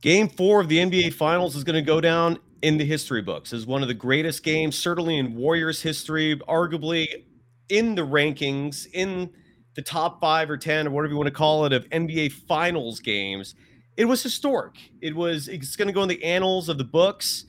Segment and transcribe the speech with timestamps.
[0.00, 3.52] Game four of the NBA Finals is going to go down in the history books
[3.52, 7.24] as one of the greatest games, certainly in Warriors history, arguably
[7.68, 9.30] in the rankings, in
[9.74, 13.00] the top five or 10 or whatever you want to call it, of NBA Finals
[13.00, 13.56] games.
[13.96, 14.76] It was historic.
[15.00, 17.44] It was, it's going to go in the annals of the books.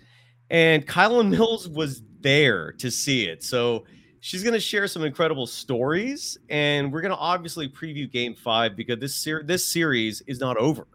[0.50, 3.44] And Kylen Mills was there to see it.
[3.44, 3.86] So
[4.22, 6.38] she's going to share some incredible stories.
[6.50, 10.58] And we're going to obviously preview game five because this, ser- this series is not
[10.58, 10.88] over.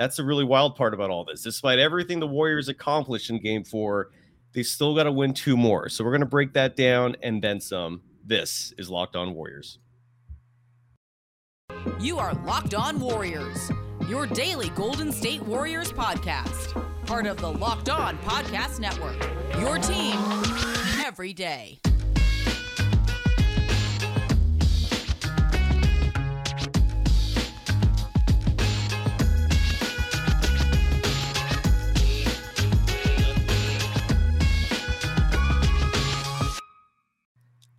[0.00, 1.42] That's the really wild part about all this.
[1.42, 4.08] Despite everything the Warriors accomplished in game four,
[4.54, 5.90] they still got to win two more.
[5.90, 8.00] So we're going to break that down and then some.
[8.24, 9.78] This is Locked On Warriors.
[12.00, 13.70] You are Locked On Warriors,
[14.08, 16.82] your daily Golden State Warriors podcast.
[17.04, 19.20] Part of the Locked On Podcast Network.
[19.60, 20.16] Your team
[21.04, 21.78] every day.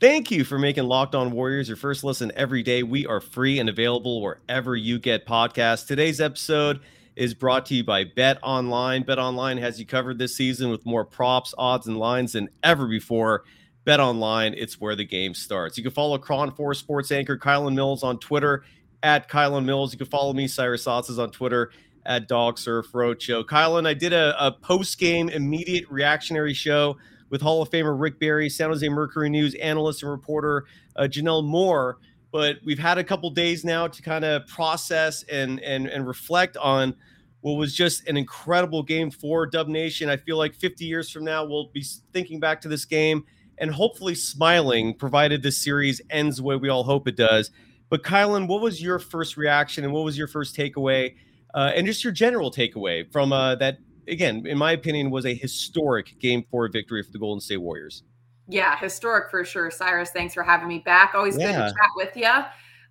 [0.01, 2.81] Thank you for making Locked On Warriors your first listen every day.
[2.81, 5.85] We are free and available wherever you get podcasts.
[5.85, 6.79] Today's episode
[7.15, 9.03] is brought to you by Bet Online.
[9.03, 12.87] Bet Online has you covered this season with more props, odds, and lines than ever
[12.87, 13.43] before.
[13.85, 15.77] Bet Online, it's where the game starts.
[15.77, 18.63] You can follow KRON 4 sports anchor Kylen Mills on Twitter
[19.03, 19.93] at Kylen Mills.
[19.93, 21.69] You can follow me, Cyrus Saatsaz, on Twitter
[22.07, 23.45] at Dog Surf Roadshow.
[23.45, 26.97] Kylen, I did a, a post game immediate reactionary show
[27.31, 30.65] with Hall of Famer Rick Barry, San Jose Mercury News analyst and reporter
[30.97, 31.97] uh, Janelle Moore.
[32.31, 36.55] But we've had a couple days now to kind of process and and and reflect
[36.57, 36.95] on
[37.41, 40.09] what was just an incredible game for Dub Nation.
[40.09, 41.83] I feel like 50 years from now, we'll be
[42.13, 43.25] thinking back to this game
[43.57, 47.51] and hopefully smiling, provided this series ends the way we all hope it does.
[47.89, 51.15] But Kylen, what was your first reaction and what was your first takeaway,
[51.53, 53.79] uh, and just your general takeaway from uh, that
[54.11, 58.03] again, in my opinion, was a historic game four victory for the Golden State Warriors.
[58.47, 59.71] Yeah, historic for sure.
[59.71, 61.13] Cyrus, thanks for having me back.
[61.15, 61.47] Always yeah.
[61.47, 62.43] good to chat with you.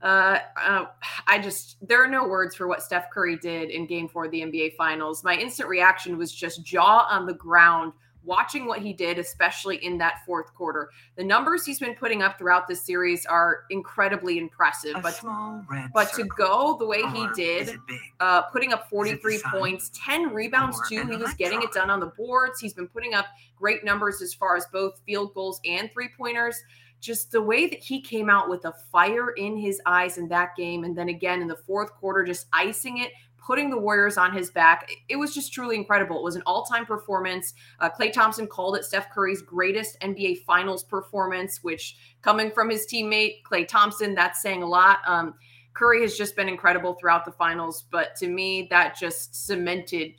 [0.03, 0.87] Uh, uh,
[1.27, 4.31] I just there are no words for what Steph Curry did in Game Four of
[4.31, 5.23] the NBA Finals.
[5.23, 7.93] My instant reaction was just jaw on the ground
[8.31, 10.91] watching what he did, especially in that fourth quarter.
[11.17, 14.95] The numbers he's been putting up throughout this series are incredibly impressive.
[14.95, 15.21] A but
[15.93, 17.77] but to go the way he did,
[18.21, 22.07] uh, putting up 43 points, 10 rebounds too, he was getting it done on the
[22.07, 22.61] boards.
[22.61, 23.27] He's been putting up
[23.57, 26.63] great numbers as far as both field goals and three pointers.
[27.01, 30.55] Just the way that he came out with a fire in his eyes in that
[30.55, 33.11] game, and then again in the fourth quarter, just icing it,
[33.51, 34.93] putting the Warriors on his back.
[35.09, 36.17] It was just truly incredible.
[36.17, 37.53] It was an all time performance.
[37.81, 42.87] Uh, Klay Thompson called it Steph Curry's greatest NBA Finals performance, which coming from his
[42.87, 44.99] teammate, Klay Thompson, that's saying a lot.
[45.05, 45.35] Um,
[45.75, 50.13] Curry has just been incredible throughout the finals, but to me, that just cemented.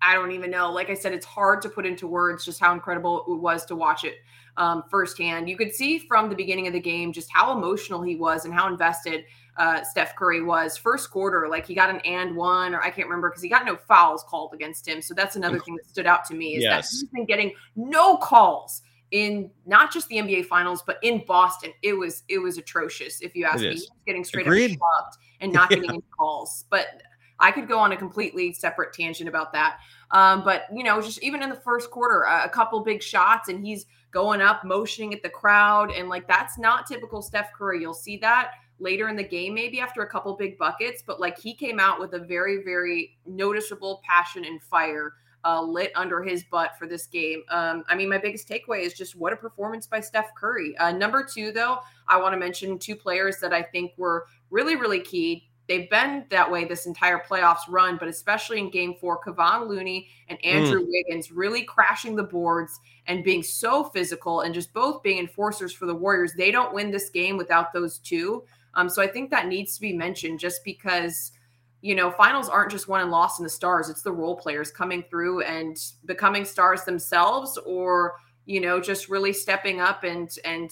[0.00, 0.72] I don't even know.
[0.72, 3.76] Like I said, it's hard to put into words just how incredible it was to
[3.76, 4.14] watch it
[4.56, 5.50] um, firsthand.
[5.50, 8.54] You could see from the beginning of the game just how emotional he was and
[8.54, 9.24] how invested
[9.58, 11.48] uh, Steph Curry was first quarter.
[11.48, 14.24] Like he got an and one, or I can't remember because he got no fouls
[14.26, 15.02] called against him.
[15.02, 16.90] So that's another thing that stood out to me is yes.
[16.90, 21.72] that he's been getting no calls in not just the NBA Finals, but in Boston.
[21.82, 23.20] It was it was atrocious.
[23.20, 24.72] If you ask me, he's getting straight Agreed.
[24.72, 25.76] up shoved and not yeah.
[25.76, 26.64] getting any calls.
[26.70, 27.02] But
[27.40, 29.78] I could go on a completely separate tangent about that.
[30.12, 33.48] Um, but you know, just even in the first quarter, a, a couple big shots,
[33.48, 37.80] and he's going up, motioning at the crowd, and like that's not typical Steph Curry.
[37.80, 41.38] You'll see that later in the game, maybe after a couple big buckets, but like
[41.38, 45.14] he came out with a very, very noticeable passion and fire
[45.44, 47.42] uh, lit under his butt for this game.
[47.50, 50.76] Um, I mean, my biggest takeaway is just what a performance by Steph Curry.
[50.78, 54.76] Uh, number two, though, I want to mention two players that I think were really,
[54.76, 55.48] really key.
[55.68, 60.08] They've been that way this entire playoffs run, but especially in game four, Kevon Looney
[60.28, 60.86] and Andrew mm.
[60.88, 65.84] Wiggins really crashing the boards and being so physical and just both being enforcers for
[65.84, 66.32] the Warriors.
[66.36, 68.44] They don't win this game without those two.
[68.74, 71.32] Um, so I think that needs to be mentioned just because,
[71.80, 73.88] you know, finals aren't just won and lost in the stars.
[73.88, 78.16] It's the role players coming through and becoming stars themselves or,
[78.46, 80.70] you know, just really stepping up and, and,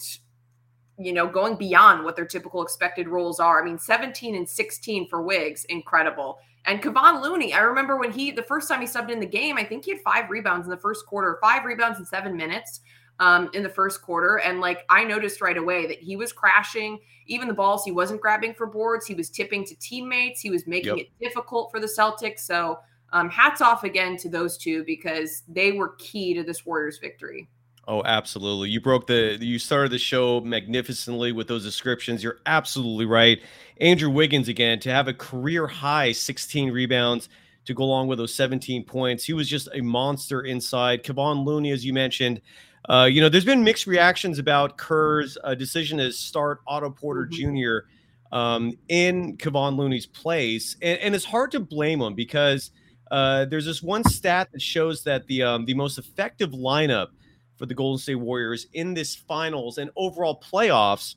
[0.97, 3.61] you know, going beyond what their typical expected roles are.
[3.61, 6.39] I mean, 17 and 16 for Wiggs, incredible.
[6.65, 9.57] And Kevon Looney, I remember when he, the first time he subbed in the game,
[9.57, 12.81] I think he had five rebounds in the first quarter, five rebounds in seven minutes
[13.19, 14.37] um, in the first quarter.
[14.37, 16.99] And like I noticed right away that he was crashing.
[17.25, 20.39] Even the balls he wasn't grabbing for boards, he was tipping to teammates.
[20.39, 21.07] He was making yep.
[21.07, 22.39] it difficult for the Celtics.
[22.39, 22.79] So
[23.13, 27.49] um, hats off again to those two because they were key to this Warriors victory.
[27.89, 28.69] Oh, absolutely.
[28.69, 32.21] You broke the you started the show magnificently with those descriptions.
[32.21, 33.39] You're absolutely right.
[33.79, 37.29] Andrew Wiggins again to have a career high 16 rebounds
[37.63, 39.23] to go along with those 17 points.
[39.23, 41.03] He was just a monster inside.
[41.03, 42.41] Kevon Looney, as you mentioned,
[42.89, 47.27] uh, you know, there's been mixed reactions about Kerr's uh, decision to start Otto Porter
[47.31, 47.55] mm-hmm.
[47.57, 48.35] Jr.
[48.35, 52.71] Um, in Kevon Looney's place, and, and, it's hard to blame him because
[53.09, 57.07] uh, there's this one stat that shows that the um, the most effective lineup
[57.55, 61.15] for the Golden State Warriors in this finals and overall playoffs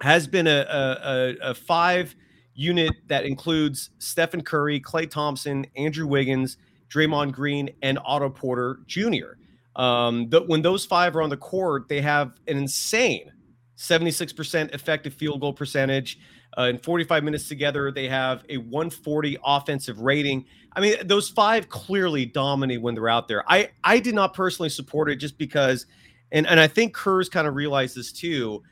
[0.00, 2.16] has been a, a, a five
[2.54, 6.56] unit that includes Stephen Curry, Klay Thompson, Andrew Wiggins,
[6.88, 9.34] Draymond Green, and Otto Porter Jr.
[9.76, 13.32] Um, the, when those five are on the court, they have an insane
[13.76, 16.18] 76% effective field goal percentage.
[16.56, 20.44] Uh, in 45 minutes together, they have a 140 offensive rating.
[20.76, 23.44] I mean, those five clearly dominate when they're out there.
[23.48, 25.86] I I did not personally support it just because,
[26.30, 28.62] and and I think Kerr's kind of realized this too.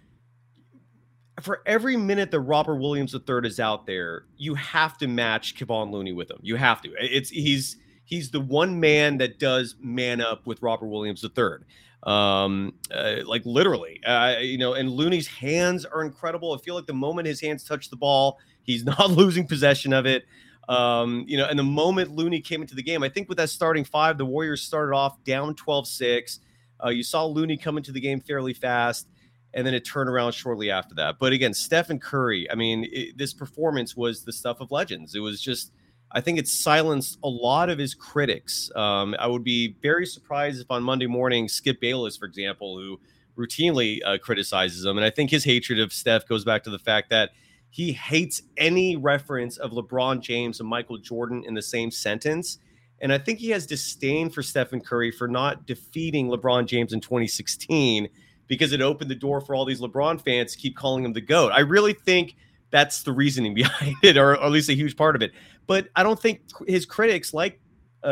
[1.40, 5.90] For every minute that Robert Williams III is out there, you have to match Kevon
[5.90, 6.38] Looney with him.
[6.40, 6.92] You have to.
[7.00, 7.78] It's he's
[8.12, 11.64] he's the one man that does man up with Robert Williams III.
[12.02, 16.52] Um, uh, like literally, uh, you know, and Looney's hands are incredible.
[16.52, 20.04] I feel like the moment his hands touch the ball, he's not losing possession of
[20.04, 20.26] it.
[20.68, 23.48] Um, you know, and the moment Looney came into the game, I think with that
[23.48, 26.40] starting five, the Warriors started off down 12 6.
[26.84, 29.08] Uh, you saw Looney come into the game fairly fast,
[29.54, 31.18] and then it turned around shortly after that.
[31.18, 35.14] But again, Stephen Curry, I mean, it, this performance was the stuff of legends.
[35.14, 35.72] It was just
[36.12, 38.70] I think it silenced a lot of his critics.
[38.76, 43.00] Um, I would be very surprised if on Monday morning, Skip Bayless, for example, who
[43.36, 46.78] routinely uh, criticizes him, and I think his hatred of Steph goes back to the
[46.78, 47.30] fact that
[47.70, 52.58] he hates any reference of LeBron James and Michael Jordan in the same sentence.
[53.00, 57.00] And I think he has disdain for Stephen Curry for not defeating LeBron James in
[57.00, 58.08] 2016
[58.46, 61.22] because it opened the door for all these LeBron fans to keep calling him the
[61.22, 61.50] GOAT.
[61.52, 62.36] I really think
[62.70, 65.32] that's the reasoning behind it, or, or at least a huge part of it.
[65.66, 67.60] But I don't think his critics like
[68.02, 68.10] uh, uh,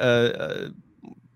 [0.00, 0.68] uh, uh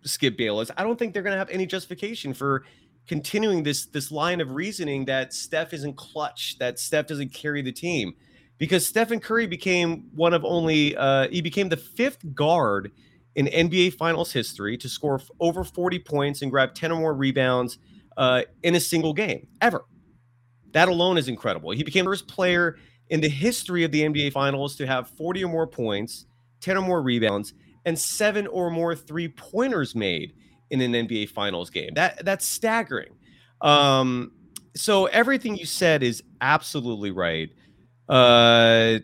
[0.05, 0.71] Skip Bayless.
[0.77, 2.65] I don't think they're going to have any justification for
[3.07, 7.73] continuing this this line of reasoning that Steph isn't clutch, that Steph doesn't carry the
[7.73, 8.15] team,
[8.59, 12.93] because Stephen Curry became one of only uh, he became the fifth guard
[13.35, 17.79] in NBA Finals history to score over 40 points and grab 10 or more rebounds
[18.17, 19.85] uh, in a single game ever.
[20.73, 21.71] That alone is incredible.
[21.71, 22.77] He became the first player
[23.11, 26.27] in the history of the NBA Finals to have 40 or more points,
[26.61, 27.55] 10 or more rebounds,
[27.85, 30.35] and seven or more three pointers made
[30.71, 31.95] in an NBA Finals game.
[31.95, 33.15] That that's staggering.
[33.61, 34.33] Um,
[34.75, 37.51] so everything you said is absolutely right.
[38.09, 38.99] Uh,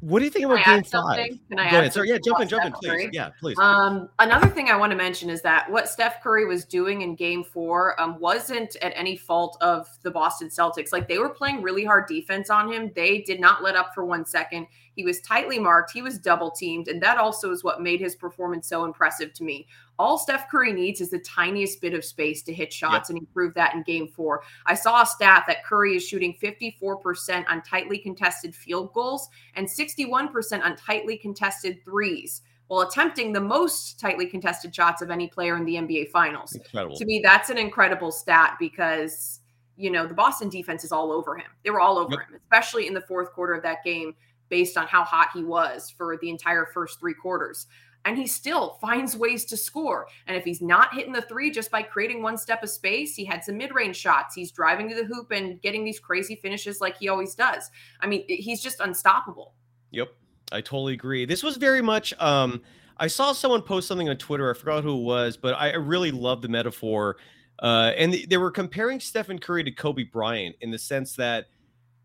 [0.00, 1.38] what do you think about Game Five?
[1.48, 1.92] Can I Go ahead.
[1.92, 2.88] Sorry, yeah, jump in, jump in, please.
[2.88, 3.10] Curry?
[3.12, 3.58] Yeah, please.
[3.58, 7.14] Um, another thing I want to mention is that what Steph Curry was doing in
[7.14, 10.92] Game Four um, wasn't at any fault of the Boston Celtics.
[10.92, 12.90] Like they were playing really hard defense on him.
[12.94, 14.66] They did not let up for one second.
[15.00, 15.92] He was tightly marked.
[15.92, 19.44] He was double teamed, and that also is what made his performance so impressive to
[19.44, 19.66] me.
[19.98, 23.16] All Steph Curry needs is the tiniest bit of space to hit shots, yep.
[23.16, 24.42] and he proved that in game four.
[24.66, 29.66] I saw a stat that Curry is shooting 54% on tightly contested field goals and
[29.66, 35.56] 61% on tightly contested threes while attempting the most tightly contested shots of any player
[35.56, 36.52] in the NBA Finals.
[36.52, 36.94] Incredible.
[36.98, 39.40] To me, that's an incredible stat because,
[39.78, 41.46] you know, the Boston defense is all over him.
[41.64, 42.28] They were all over yep.
[42.28, 44.14] him, especially in the fourth quarter of that game,
[44.50, 47.66] based on how hot he was for the entire first three quarters
[48.04, 50.06] and he still finds ways to score.
[50.26, 53.24] And if he's not hitting the three just by creating one step of space, he
[53.24, 54.34] had some mid range shots.
[54.34, 57.70] He's driving to the hoop and getting these crazy finishes like he always does.
[58.00, 59.54] I mean, he's just unstoppable.
[59.90, 60.08] Yep.
[60.52, 61.26] I totally agree.
[61.26, 62.62] This was very much, um,
[62.96, 64.50] I saw someone post something on Twitter.
[64.50, 67.16] I forgot who it was, but I really love the metaphor.
[67.60, 71.46] Uh, and they were comparing Stephen Curry to Kobe Bryant in the sense that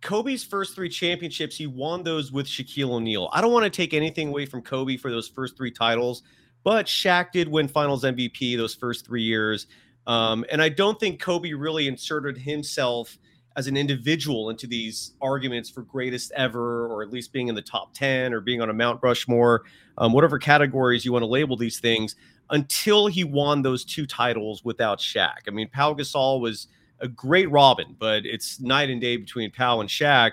[0.06, 3.28] Kobe's first three championships, he won those with Shaquille O'Neal.
[3.34, 6.22] I don't want to take anything away from Kobe for those first three titles,
[6.64, 9.66] but Shaq did win Finals MVP those first three years.
[10.06, 13.18] Um, and I don't think Kobe really inserted himself
[13.56, 17.64] as an individual into these arguments for greatest ever, or at least being in the
[17.64, 19.64] top 10 or being on a Mount Rushmore,
[19.98, 22.16] um, whatever categories you want to label these things,
[22.52, 25.48] until he won those two titles without Shaq.
[25.48, 26.68] I mean, Pau Gasol was
[27.00, 30.32] a great Robin, but it's night and day between Pau and Shaq.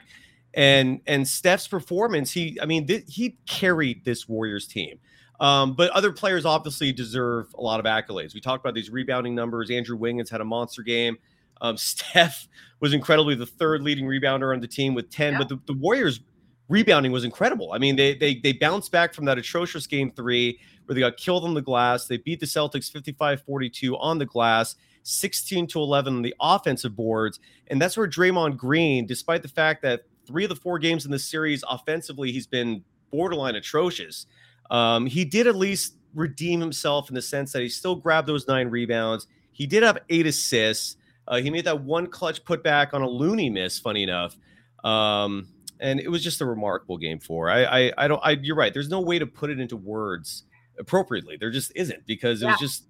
[0.54, 4.99] And and Steph's performance, he I mean th- he carried this Warriors team.
[5.40, 8.33] Um, but other players obviously deserve a lot of accolades.
[8.33, 9.71] We talked about these rebounding numbers.
[9.71, 11.19] Andrew Wiggins had a monster game.
[11.61, 12.49] Um, Steph
[12.81, 15.38] was incredibly the third leading rebounder on the team with 10, yeah.
[15.38, 16.21] but the, the, Warriors
[16.69, 17.73] rebounding was incredible.
[17.73, 21.16] I mean, they, they they bounced back from that atrocious game three where they got
[21.16, 22.07] killed on the glass.
[22.07, 27.40] They beat the Celtics 55-42 on the glass, 16 to 11 on the offensive boards.
[27.68, 31.11] And that's where Draymond Green, despite the fact that three of the four games in
[31.11, 34.26] the series offensively, he's been borderline atrocious.
[34.71, 38.47] Um, he did at least redeem himself in the sense that he still grabbed those
[38.47, 39.26] nine rebounds.
[39.52, 40.97] He did have eight assists.
[41.28, 44.37] Uh, he made that one clutch putback on a Looney miss, funny enough.
[44.85, 45.49] Um,
[45.80, 47.50] and it was just a remarkable game for.
[47.50, 48.21] I, I, I don't.
[48.25, 48.73] I, you're right.
[48.73, 50.44] There's no way to put it into words
[50.78, 51.37] appropriately.
[51.37, 52.52] There just isn't because it yeah.
[52.52, 52.85] was just.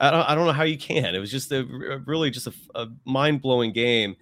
[0.00, 0.22] I don't.
[0.22, 1.14] I don't know how you can.
[1.14, 1.64] It was just a
[2.06, 4.16] really just a, a mind blowing game.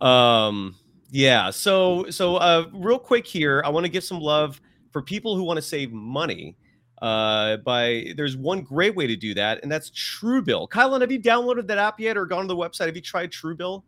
[0.00, 0.76] Um.
[1.10, 1.50] Yeah.
[1.50, 4.60] So so uh, real quick here, I want to give some love
[4.92, 6.56] for people who want to save money
[7.02, 10.68] uh, by there's one great way to do that, and that's Truebill.
[10.68, 12.86] Kylen, have you downloaded that app yet or gone to the website?
[12.86, 13.82] Have you tried Truebill?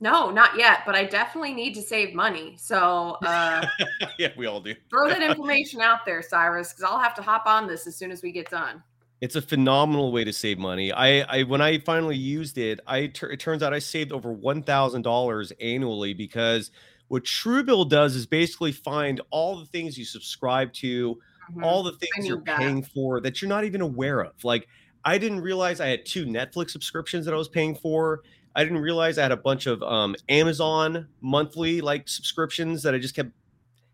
[0.00, 2.56] No, not yet, but I definitely need to save money.
[2.58, 3.66] So uh,
[4.18, 4.74] yeah, we all do.
[4.90, 8.10] throw that information out there, Cyrus, because I'll have to hop on this as soon
[8.10, 8.82] as we get done.
[9.20, 10.92] It's a phenomenal way to save money.
[10.92, 14.62] I, I when I finally used it, I it turns out I saved over one
[14.62, 16.70] thousand dollars annually because
[17.08, 21.64] what Truebill does is basically find all the things you subscribe to mm-hmm.
[21.64, 22.58] all the things you're that.
[22.58, 24.32] paying for that you're not even aware of.
[24.44, 24.68] Like
[25.04, 28.22] I didn't realize I had two Netflix subscriptions that I was paying for.
[28.56, 32.98] I didn't realize I had a bunch of um, Amazon monthly like subscriptions that I
[32.98, 33.30] just kept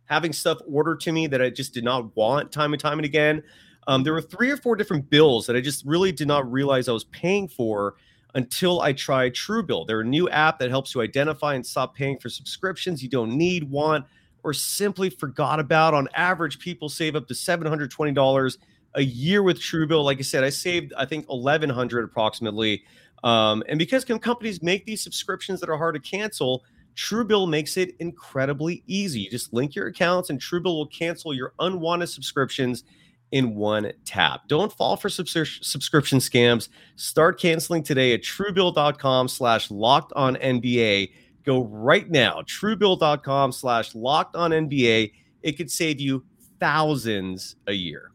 [0.05, 3.07] having stuff ordered to me that I just did not want time and time and
[3.07, 3.43] again.
[3.90, 6.88] Um, there were three or four different bills that I just really did not realize
[6.88, 7.97] I was paying for
[8.37, 9.88] until I tried Truebill.
[9.88, 13.37] They're a new app that helps you identify and stop paying for subscriptions you don't
[13.37, 14.06] need, want,
[14.44, 15.92] or simply forgot about.
[15.92, 18.59] On average, people save up to $720
[18.94, 20.04] a year with Truebill.
[20.04, 22.85] Like I said, I saved, I think, 1,100 approximately.
[23.25, 26.62] Um, and because companies make these subscriptions that are hard to cancel,
[26.94, 29.23] Truebill makes it incredibly easy.
[29.23, 32.85] You just link your accounts, and Truebill will cancel your unwanted subscriptions
[33.32, 34.49] in one tap.
[34.49, 36.68] Don't fall for subscription scams.
[36.96, 41.12] Start canceling today at truebill.com slash locked on NBA.
[41.44, 45.12] Go right now, truebill.com slash locked on NBA.
[45.42, 46.25] It could save you
[46.58, 48.10] thousands a year.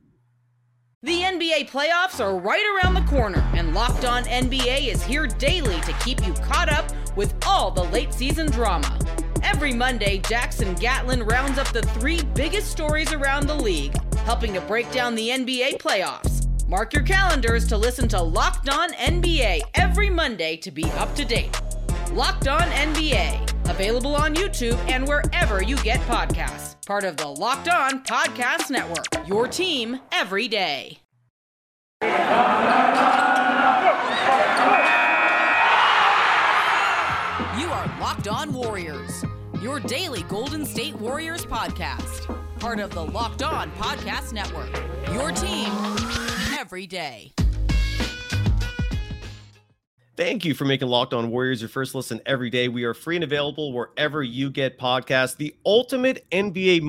[1.06, 5.80] The NBA playoffs are right around the corner, and Locked On NBA is here daily
[5.82, 8.98] to keep you caught up with all the late season drama.
[9.44, 13.94] Every Monday, Jackson Gatlin rounds up the three biggest stories around the league,
[14.26, 16.48] helping to break down the NBA playoffs.
[16.68, 21.24] Mark your calendars to listen to Locked On NBA every Monday to be up to
[21.24, 21.56] date.
[22.12, 26.76] Locked On NBA, available on YouTube and wherever you get podcasts.
[26.88, 29.06] Part of the Locked On Podcast Network.
[29.28, 30.98] Your team every day.
[32.02, 32.08] You
[37.72, 39.24] are Locked On Warriors,
[39.62, 42.45] your daily Golden State Warriors podcast.
[42.66, 44.72] Part of the Locked On Podcast Network.
[45.14, 45.70] Your team
[46.58, 47.32] every day.
[50.18, 52.68] Thank you for making Locked On Warriors your first listen every day.
[52.68, 55.38] We are free and available wherever you get podcasts.
[55.38, 56.82] The ultimate NBA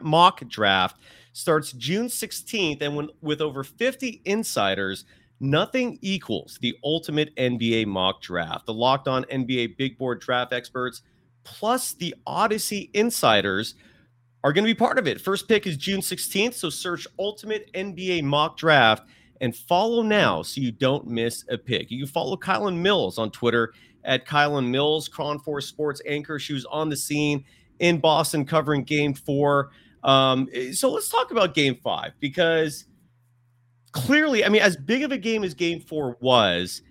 [0.00, 1.00] mock draft
[1.32, 5.06] starts June 16th, and when, with over 50 insiders,
[5.40, 8.66] nothing equals the ultimate NBA mock draft.
[8.66, 11.02] The Locked On NBA Big Board draft experts,
[11.42, 13.74] plus the Audacy insiders,
[14.44, 15.20] are going to be part of it.
[15.20, 19.08] First pick is June 16th, so search Ultimate NBA Mock Draft
[19.40, 21.90] and follow now so you don't miss a pick.
[21.90, 23.72] You can follow Kylen Mills on Twitter
[24.04, 26.38] at Kylen Mills, KRON 4 Sports anchor.
[26.38, 27.44] She was on the scene
[27.80, 29.70] in Boston covering game four.
[30.02, 32.86] Um, so let's talk about game five because
[33.92, 36.82] clearly, I mean, as big of a game as game four was,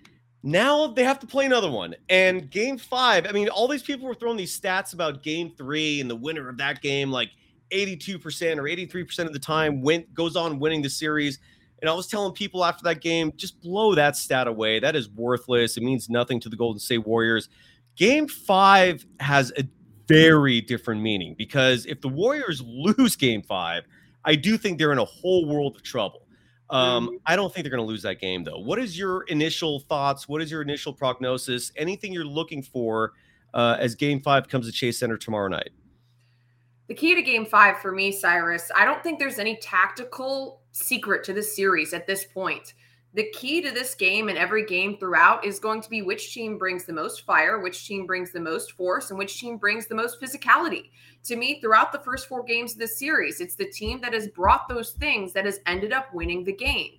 [0.46, 1.96] now they have to play another one.
[2.08, 6.00] And game five, I mean, all these people were throwing these stats about game three
[6.00, 7.30] and the winner of that game, like
[7.72, 11.40] 82% or 83% of the time went goes on winning the series.
[11.82, 14.78] And I was telling people after that game, just blow that stat away.
[14.78, 15.76] That is worthless.
[15.76, 17.48] It means nothing to the Golden State Warriors.
[17.96, 19.64] Game five has a
[20.06, 23.82] very different meaning because if the Warriors lose game five,
[24.24, 26.25] I do think they're in a whole world of trouble.
[26.68, 27.16] Um, mm-hmm.
[27.26, 28.58] I don't think they're going to lose that game, though.
[28.58, 30.28] What is your initial thoughts?
[30.28, 31.70] What is your initial prognosis?
[31.76, 33.12] Anything you're looking for
[33.54, 35.70] uh, as game five comes to Chase Center tomorrow night?
[36.88, 41.24] The key to game five for me, Cyrus, I don't think there's any tactical secret
[41.24, 42.74] to this series at this point.
[43.16, 46.58] the key to this game and every game throughout is going to be which team
[46.58, 49.94] brings the most fire, which team brings the most force, and which team brings the
[49.94, 50.90] most physicality.
[51.26, 54.28] To me, throughout the first four games of this series, it's the team that has
[54.28, 56.92] brought those things that has ended up winning the game.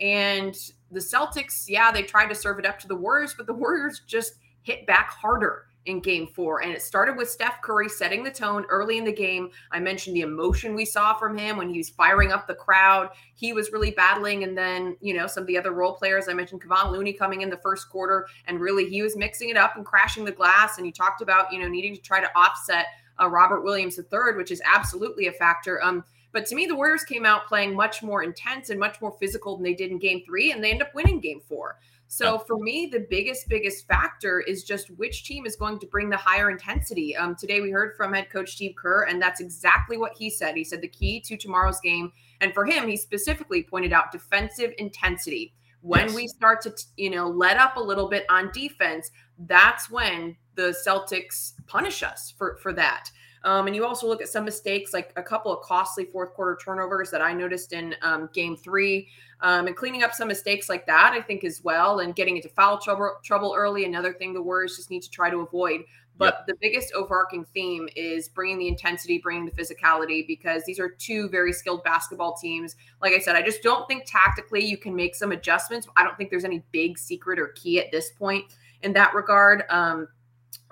[0.00, 0.56] And
[0.90, 4.02] the Celtics, yeah, they tried to serve it up to the Warriors, but the Warriors
[4.06, 6.62] just hit back harder in game four.
[6.62, 9.50] And it started with Steph Curry setting the tone early in the game.
[9.70, 13.10] I mentioned the emotion we saw from him when he was firing up the crowd.
[13.34, 14.44] He was really battling.
[14.44, 17.42] And then, you know, some of the other role players, I mentioned Kevon Looney coming
[17.42, 20.78] in the first quarter, and really he was mixing it up and crashing the glass.
[20.78, 22.86] And you talked about, you know, needing to try to offset
[23.20, 25.82] uh, Robert Williams III, which is absolutely a factor.
[25.82, 29.16] Um, but to me, the Warriors came out playing much more intense and much more
[29.20, 31.78] physical than they did in game three, and they end up winning game four.
[32.08, 36.10] So for me, the biggest, biggest factor is just which team is going to bring
[36.10, 37.16] the higher intensity.
[37.16, 40.54] Um, today we heard from head coach Steve Kerr, and that's exactly what he said.
[40.54, 44.72] He said the key to tomorrow's game, and for him, he specifically pointed out defensive
[44.78, 45.54] intensity.
[45.80, 46.14] When yes.
[46.14, 50.74] we start to, you know, let up a little bit on defense, that's when the
[50.86, 53.10] Celtics punish us for for that.
[53.44, 56.58] Um, and you also look at some mistakes, like a couple of costly fourth quarter
[56.64, 59.08] turnovers that I noticed in um, game three,
[59.42, 62.48] um, and cleaning up some mistakes like that, I think, as well, and getting into
[62.48, 63.84] foul trouble, trouble early.
[63.84, 65.82] Another thing the Warriors just need to try to avoid.
[66.16, 66.46] But yep.
[66.46, 71.28] the biggest overarching theme is bringing the intensity, bringing the physicality, because these are two
[71.28, 72.76] very skilled basketball teams.
[73.02, 75.88] Like I said, I just don't think tactically you can make some adjustments.
[75.96, 78.44] I don't think there's any big secret or key at this point
[78.82, 79.64] in that regard.
[79.70, 80.06] Um,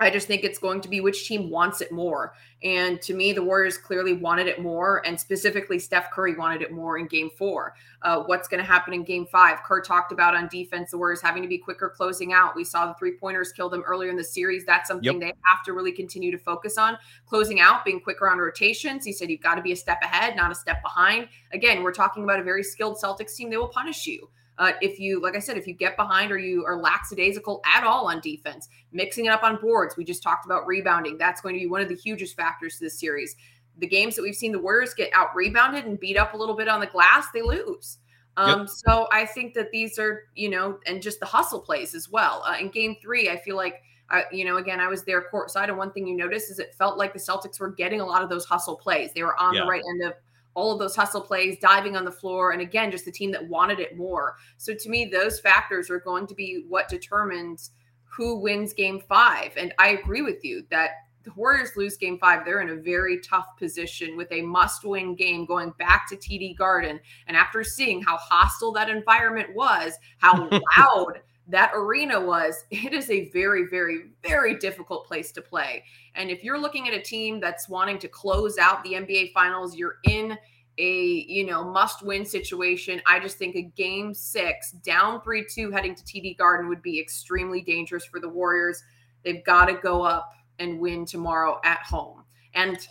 [0.03, 2.35] I just think it's going to be which team wants it more.
[2.63, 6.71] And to me, the Warriors clearly wanted it more, and specifically Steph Curry wanted it
[6.71, 7.75] more in game four.
[8.03, 9.63] Uh, what's going to happen in game five?
[9.65, 12.55] Kerr talked about on defense, the Warriors having to be quicker closing out.
[12.55, 14.65] We saw the three pointers kill them earlier in the series.
[14.65, 15.21] That's something yep.
[15.21, 16.99] they have to really continue to focus on.
[17.27, 19.05] Closing out, being quicker on rotations.
[19.05, 21.29] He said you've got to be a step ahead, not a step behind.
[21.53, 23.51] Again, we're talking about a very skilled Celtics team.
[23.51, 24.29] They will punish you.
[24.59, 27.85] Uh, if you, like I said, if you get behind or you are lackadaisical at
[27.85, 31.17] all on defense, mixing it up on boards, we just talked about rebounding.
[31.17, 33.35] That's going to be one of the hugest factors to this series.
[33.79, 36.55] The games that we've seen the Warriors get out rebounded and beat up a little
[36.55, 37.99] bit on the glass, they lose.
[38.37, 38.69] Um, yep.
[38.69, 42.43] So I think that these are, you know, and just the hustle plays as well.
[42.47, 45.69] Uh, in game three, I feel like, uh, you know, again, I was there courtside,
[45.69, 48.23] and one thing you notice is it felt like the Celtics were getting a lot
[48.23, 49.13] of those hustle plays.
[49.15, 49.63] They were on yeah.
[49.63, 50.15] the right end of
[50.55, 53.49] all of those hustle plays, diving on the floor, and again, just the team that
[53.49, 54.37] wanted it more.
[54.59, 57.71] So to me, those factors are going to be what determines
[58.05, 59.53] who wins game five.
[59.57, 60.91] And I agree with you that
[61.25, 65.15] the Warriors lose game five, they're in a very tough position with a must win
[65.15, 67.01] game going back to TD Garden.
[67.29, 73.11] And after seeing how hostile that environment was, how loud that arena was, it is
[73.11, 75.85] a very, very, very difficult place to play.
[76.15, 79.77] And if you're looking at a team that's wanting to close out the NBA finals,
[79.77, 80.39] you're in
[80.79, 85.95] a you know must win situation i just think a game six down 3-2 heading
[85.95, 88.83] to td garden would be extremely dangerous for the warriors
[89.23, 92.25] they've got to go up and win tomorrow at home
[92.55, 92.89] and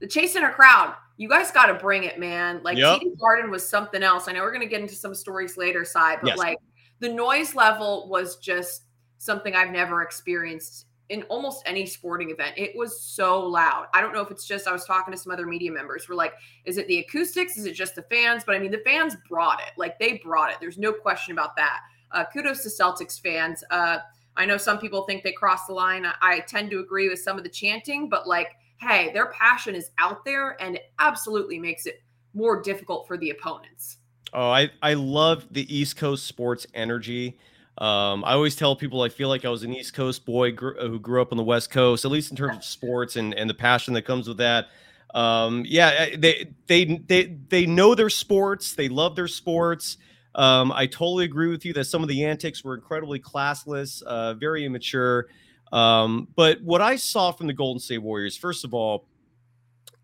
[0.00, 3.00] the chase center crowd you guys got to bring it man like yep.
[3.00, 5.84] td garden was something else i know we're going to get into some stories later
[5.84, 6.38] side but yes.
[6.38, 6.58] like
[7.00, 8.84] the noise level was just
[9.18, 12.54] something I've never experienced in almost any sporting event.
[12.56, 13.86] It was so loud.
[13.92, 16.08] I don't know if it's just I was talking to some other media members.
[16.08, 16.34] We're like,
[16.64, 17.56] is it the acoustics?
[17.58, 18.44] Is it just the fans?
[18.46, 19.72] But I mean, the fans brought it.
[19.76, 20.58] Like they brought it.
[20.60, 21.80] There's no question about that.
[22.12, 23.64] Uh, kudos to Celtics fans.
[23.70, 23.98] Uh,
[24.36, 26.06] I know some people think they crossed the line.
[26.06, 29.74] I, I tend to agree with some of the chanting, but like, hey, their passion
[29.74, 32.02] is out there, and it absolutely makes it
[32.34, 33.98] more difficult for the opponents.
[34.32, 37.38] Oh, I I love the East Coast sports energy.
[37.78, 40.78] Um, I always tell people I feel like I was an East Coast boy gr-
[40.78, 43.48] who grew up on the West Coast, at least in terms of sports and and
[43.48, 44.68] the passion that comes with that.
[45.14, 48.74] Um, yeah, they they they they know their sports.
[48.74, 49.96] They love their sports.
[50.34, 54.34] Um, I totally agree with you that some of the antics were incredibly classless, uh,
[54.34, 55.26] very immature.
[55.72, 59.06] Um, but what I saw from the Golden State Warriors, first of all,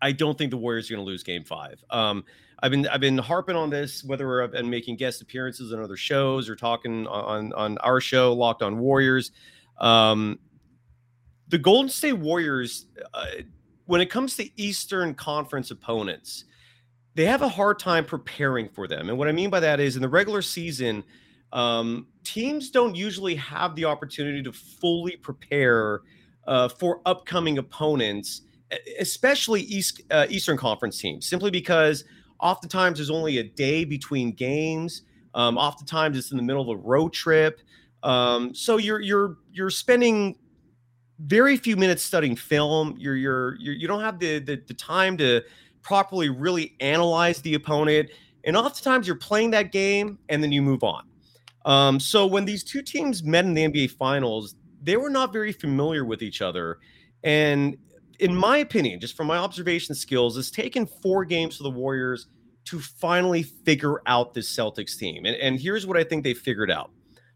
[0.01, 1.83] I don't think the Warriors are going to lose Game Five.
[2.59, 5.97] I've been I've been harping on this, whether I've been making guest appearances on other
[5.97, 9.31] shows or talking on on our show, Locked On Warriors.
[9.79, 10.39] Um,
[11.49, 13.25] the Golden State Warriors, uh,
[13.85, 16.45] when it comes to Eastern Conference opponents,
[17.15, 19.09] they have a hard time preparing for them.
[19.09, 21.03] And what I mean by that is, in the regular season,
[21.53, 26.01] um, teams don't usually have the opportunity to fully prepare
[26.47, 28.41] uh, for upcoming opponents,
[28.99, 32.03] especially East uh, Eastern Conference teams, simply because
[32.39, 35.03] Oftentimes, there's only a day between games.
[35.33, 37.61] Um, oftentimes, it's in the middle of a road trip.
[38.03, 40.37] Um, so you're you're you're spending
[41.19, 42.95] very few minutes studying film.
[42.97, 45.43] You're you're, you're you don't have the, the the time to
[45.81, 48.09] properly really analyze the opponent.
[48.43, 51.03] And oftentimes, you're playing that game and then you move on.
[51.65, 55.51] Um, so when these two teams met in the NBA Finals, they were not very
[55.51, 56.79] familiar with each other.
[57.23, 57.77] And
[58.19, 62.27] in my opinion, just from my observation skills, it's taken four games for the Warriors
[62.65, 65.25] to finally figure out this Celtics team.
[65.25, 66.91] And, and here's what I think they figured out.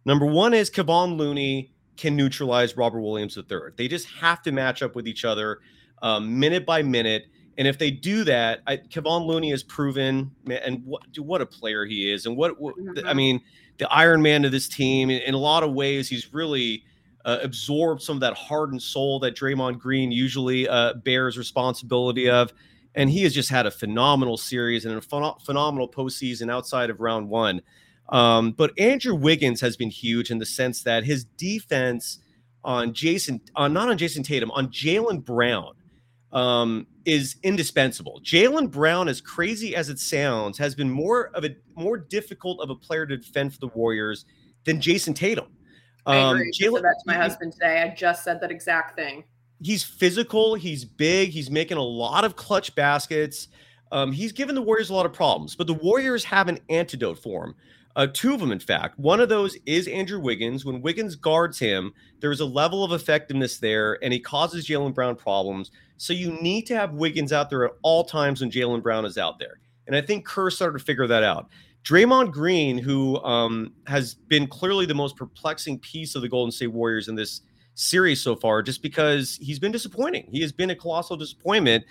[0.06, 3.72] Number one is Kevon Looney can neutralize Robert Williams III.
[3.78, 5.60] They just have to match up with each other
[6.02, 7.28] um, minute by minute.
[7.58, 11.86] And if they do that, I, Kevon Looney has proven, and what what a player
[11.86, 13.41] he is, and what, what I mean,
[13.78, 15.10] the Iron Man of this team.
[15.10, 16.86] In, in a lot of ways, he's really
[17.25, 22.29] uh, absorbed some of that heart and soul that Draymond Green usually uh, bears responsibility
[22.29, 22.53] of.
[22.95, 26.99] And he has just had a phenomenal series and a phen- phenomenal postseason outside of
[26.99, 27.62] round one.
[28.10, 32.19] Um, but Andrew Wiggins has been huge in the sense that his defense
[32.63, 35.73] on Jayson, uh, not on Jayson Tatum, on Jaylen Brown
[36.31, 38.21] um, is indispensable.
[38.23, 42.69] Jaylen Brown, as crazy as it sounds, has been more of a more difficult of
[42.69, 44.25] a player to defend for the Warriors
[44.65, 45.47] than Jayson Tatum.
[46.06, 46.52] Um, I agree.
[46.52, 47.82] Jaylen, that to my husband today.
[47.82, 49.24] I just said that exact thing.
[49.62, 50.56] He's physical.
[50.56, 51.30] He's big.
[51.30, 53.48] He's making a lot of clutch baskets.
[53.92, 57.20] Um, he's given the Warriors a lot of problems, but the Warriors have an antidote
[57.20, 57.56] for him.
[57.96, 58.98] Uh, two of them, in fact.
[58.98, 60.64] One of those is Andrew Wiggins.
[60.64, 65.16] When Wiggins guards him, there's a level of effectiveness there, and he causes Jaylen Brown
[65.16, 65.72] problems.
[65.98, 69.18] So you need to have Wiggins out there at all times when Jaylen Brown is
[69.18, 69.60] out there.
[69.88, 71.50] And I think Kerr started to figure that out.
[71.84, 76.67] Draymond Green, who um, has been clearly the most perplexing piece of the Golden State
[76.67, 77.41] Warriors in this
[77.74, 80.28] series so far, just because he's been disappointing.
[80.32, 81.84] He has been a colossal disappointment.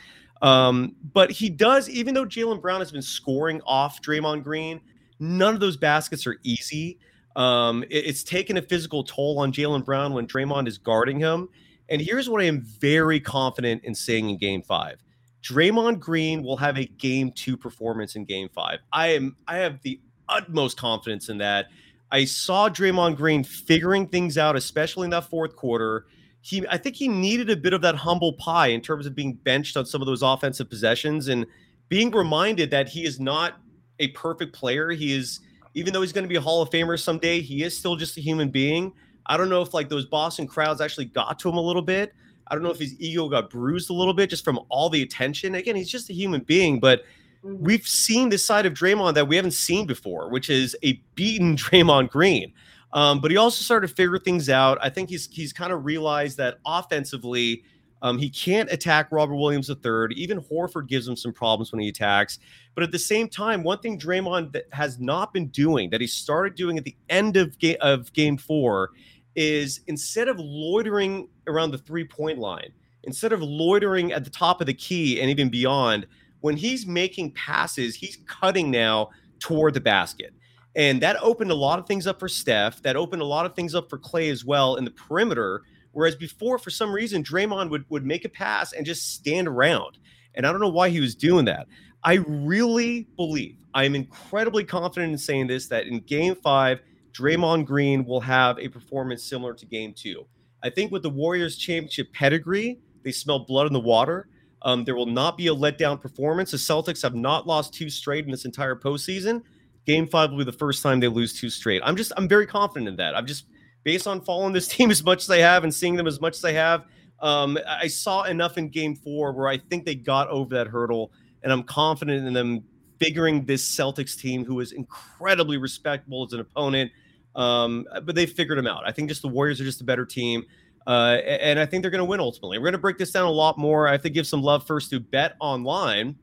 [0.42, 4.80] Um, but he does, even though Jaylen Brown has been scoring off Draymond Green,
[5.18, 6.98] none of those baskets are easy.
[7.36, 11.48] Um, it, it's taken a physical toll on Jaylen Brown when Draymond is guarding him.
[11.88, 15.02] And here's what I am very confident in saying in game five.
[15.42, 18.80] Draymond Green will have a game two performance in game five.
[18.92, 21.66] I am I have the utmost confidence in that.
[22.12, 26.06] I saw Draymond Green figuring things out, especially in that fourth quarter.
[26.42, 29.34] He I think he needed a bit of that humble pie in terms of being
[29.34, 31.46] benched on some of those offensive possessions and
[31.88, 33.60] being reminded that he is not
[33.98, 34.90] a perfect player.
[34.90, 35.40] He is
[35.74, 38.16] even though he's going to be a Hall of Famer someday, he is still just
[38.16, 38.92] a human being.
[39.26, 42.12] I don't know if like those Boston crowds actually got to him a little bit.
[42.50, 45.02] I don't know if his ego got bruised a little bit just from all the
[45.02, 45.54] attention.
[45.54, 47.04] Again, he's just a human being, but
[47.44, 47.62] mm-hmm.
[47.62, 51.56] we've seen this side of Draymond that we haven't seen before, which is a beaten
[51.56, 52.52] Draymond Green.
[52.92, 54.78] Um, but he also started to figure things out.
[54.82, 57.62] I think he's he's kind of realized that offensively,
[58.02, 60.14] um, he can't attack Robert Williams III.
[60.16, 62.40] Even Horford gives him some problems when he attacks.
[62.74, 66.06] But at the same time, one thing Draymond that has not been doing that he
[66.08, 68.90] started doing at the end of game of Game Four
[69.36, 72.72] is instead of loitering around the three point line,
[73.04, 76.06] instead of loitering at the top of the key and even beyond,
[76.40, 80.32] when he's making passes, he's cutting now toward the basket.
[80.76, 82.82] And that opened a lot of things up for Steph.
[82.82, 85.62] That opened a lot of things up for Klay as well in the perimeter.
[85.92, 89.98] Whereas before, for some reason, Draymond would, would make a pass and just stand around.
[90.34, 91.66] And I don't know why he was doing that.
[92.04, 96.80] I really believe, I am incredibly confident in saying this, that in game five,
[97.12, 100.24] Draymond Green will have a performance similar to game two.
[100.62, 104.28] I think with the Warriors championship pedigree, they smell blood in the water.
[104.62, 106.50] Um, there will not be a letdown performance.
[106.50, 109.42] The Celtics have not lost two straight in this entire postseason.
[109.86, 111.80] Game five will be the first time they lose two straight.
[111.84, 113.16] I'm just, I'm very confident in that.
[113.16, 113.46] I'm just
[113.84, 116.36] based on following this team as much as I have and seeing them as much
[116.36, 116.84] as I have.
[117.20, 121.12] Um, I saw enough in game four where I think they got over that hurdle,
[121.42, 122.64] and I'm confident in them
[122.98, 126.92] figuring this Celtics team, who is incredibly respectable as an opponent,
[127.36, 128.82] um, but they figured them out.
[128.86, 130.44] I think just the Warriors are just a better team.
[130.86, 132.58] Uh, and I think they're going to win ultimately.
[132.58, 133.86] We're going to break this down a lot more.
[133.86, 136.16] I have to give some love first to Bet Online,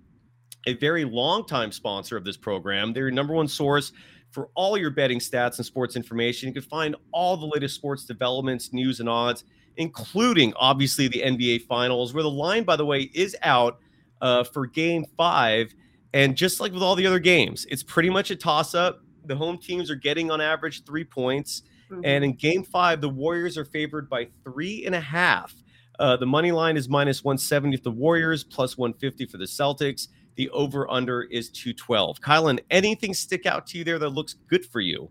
[0.66, 2.92] a very long time sponsor of this program.
[2.92, 3.92] They're your number one source
[4.32, 6.48] for all your betting stats and sports information.
[6.48, 9.46] You can find all the latest sports developments, news, and odds,
[9.78, 13.80] including obviously the NBA Finals, where the line, by the way, is out
[14.22, 15.74] uh, for game five.
[16.14, 19.36] And just like with all the other games, it's pretty much a toss up the
[19.36, 21.64] home teams are getting on average three points.
[21.92, 22.02] Mm-hmm.
[22.04, 25.54] And in game five, the Warriors are favored by three and a half.
[26.00, 30.08] Uh, the money line is minus 170 for the Warriors, plus 150 for the Celtics.
[30.36, 32.22] The over under is 212.
[32.22, 35.10] Kylen, anything stick out to you there that looks good for you?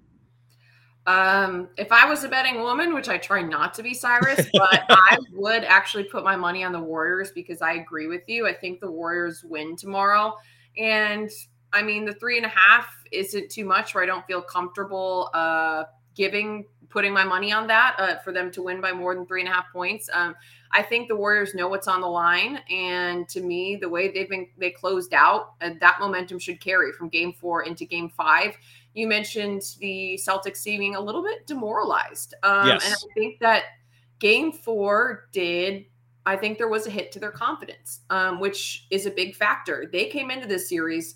[1.06, 4.84] Um, if I was a betting woman, which I try not to be, Cyrus, but
[4.88, 8.46] I would actually put my money on the Warriors because I agree with you.
[8.46, 10.36] I think the Warriors win tomorrow.
[10.76, 11.30] And
[11.72, 15.30] I mean, the three and a half isn't too much where I don't feel comfortable
[15.34, 19.26] uh, giving putting my money on that uh, for them to win by more than
[19.26, 20.08] three and a half points.
[20.12, 20.34] Um,
[20.72, 24.28] I think the Warriors know what's on the line, and to me, the way they've
[24.28, 28.56] been they closed out, uh, that momentum should carry from Game Four into Game Five.
[28.94, 32.84] You mentioned the Celtics seeming a little bit demoralized, um, yes.
[32.84, 33.64] and I think that
[34.18, 35.86] Game Four did.
[36.24, 39.88] I think there was a hit to their confidence, um, which is a big factor.
[39.92, 41.14] They came into this series,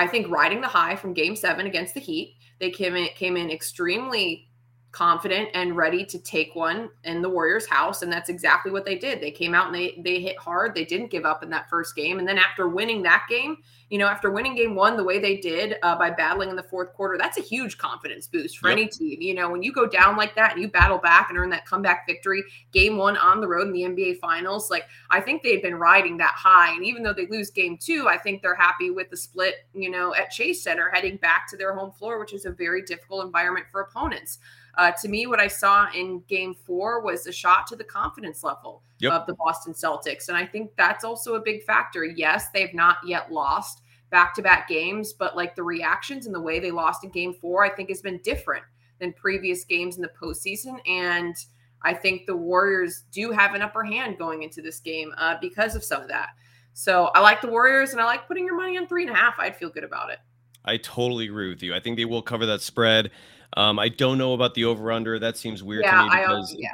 [0.00, 2.36] I think, riding the high from Game Seven against the Heat.
[2.58, 4.48] They came in came in extremely
[4.92, 8.98] confident and ready to take one in the Warriors' house, and that's exactly what they
[8.98, 9.20] did.
[9.20, 10.74] They came out and they they hit hard.
[10.74, 13.58] They didn't give up in that first game, and then after winning that game,
[13.90, 16.62] you know, after winning game one the way they did uh, by battling in the
[16.62, 18.78] fourth quarter, that's a huge confidence boost for yep.
[18.78, 19.20] any team.
[19.20, 21.66] You know, when you go down like that and you battle back and earn that
[21.66, 25.62] comeback victory, game one on the road in the NBA Finals, like I think they've
[25.62, 26.72] been riding that high.
[26.74, 29.90] And even though they lose game two, I think they're happy with the split, you
[29.90, 33.24] know, at Chase Center, heading back to their home floor, which is a very difficult
[33.24, 34.38] environment for opponents.
[34.76, 38.44] Uh, to me, what I saw in game four was a shot to the confidence
[38.44, 39.12] level yep.
[39.12, 40.28] of the Boston Celtics.
[40.28, 42.04] And I think that's also a big factor.
[42.04, 46.40] Yes, they've not yet lost back to back games, but like the reactions and the
[46.40, 48.64] way they lost in game four, I think has been different
[48.98, 50.78] than previous games in the postseason.
[50.86, 51.34] And
[51.82, 55.74] I think the Warriors do have an upper hand going into this game uh, because
[55.74, 56.30] of some of that.
[56.74, 59.14] So I like the Warriors and I like putting your money on three and a
[59.14, 59.34] half.
[59.38, 60.18] I'd feel good about it.
[60.64, 61.74] I totally agree with you.
[61.74, 63.10] I think they will cover that spread.
[63.56, 65.18] Um, I don't know about the over under.
[65.18, 66.68] That seems weird yeah, to me because I, yeah.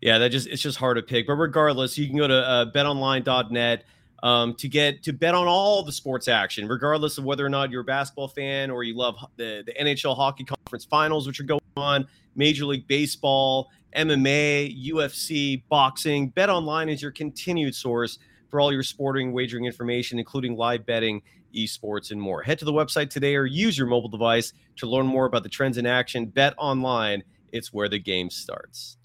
[0.00, 1.26] Yeah, that just it's just hard to pick.
[1.26, 3.84] But regardless, you can go to uh, betonline.net
[4.22, 7.70] um, to get to bet on all the sports action, regardless of whether or not
[7.70, 11.44] you're a basketball fan or you love the, the NHL Hockey Conference Finals, which are
[11.44, 16.28] going on, Major League Baseball, MMA, UFC, boxing.
[16.28, 18.18] Bet Online is your continued source
[18.50, 21.22] for all your sporting wagering information, including live betting
[21.54, 22.42] esports, and more.
[22.42, 25.48] Head to the website today or use your mobile device to learn more about the
[25.48, 26.26] trends in action.
[26.26, 28.96] Bet online, it's where the game starts.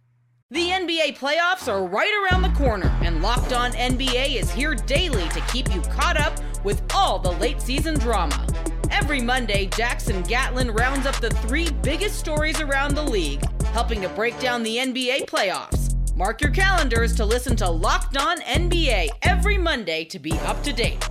[0.49, 5.27] The NBA playoffs are right around the corner, and Locked On NBA is here daily
[5.29, 8.45] to keep you caught up with all the late season drama.
[8.91, 14.09] Every Monday, Jackson Gatlin rounds up the three biggest stories around the league, helping to
[14.09, 15.95] break down the NBA playoffs.
[16.15, 20.71] Mark your calendars to listen to Locked On NBA every Monday to be up to
[20.71, 21.03] date.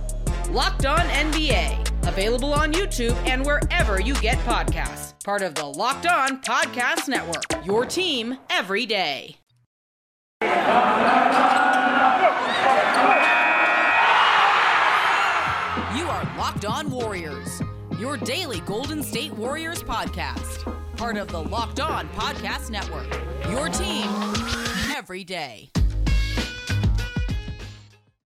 [0.49, 5.13] Locked On NBA, available on YouTube and wherever you get podcasts.
[5.23, 7.43] Part of the Locked On Podcast Network.
[7.65, 9.37] Your team every day.
[15.95, 17.61] You are Locked On Warriors,
[17.99, 20.63] your daily Golden State Warriors podcast.
[20.97, 23.07] Part of the Locked On Podcast Network.
[23.49, 24.07] Your team
[24.95, 25.69] every day.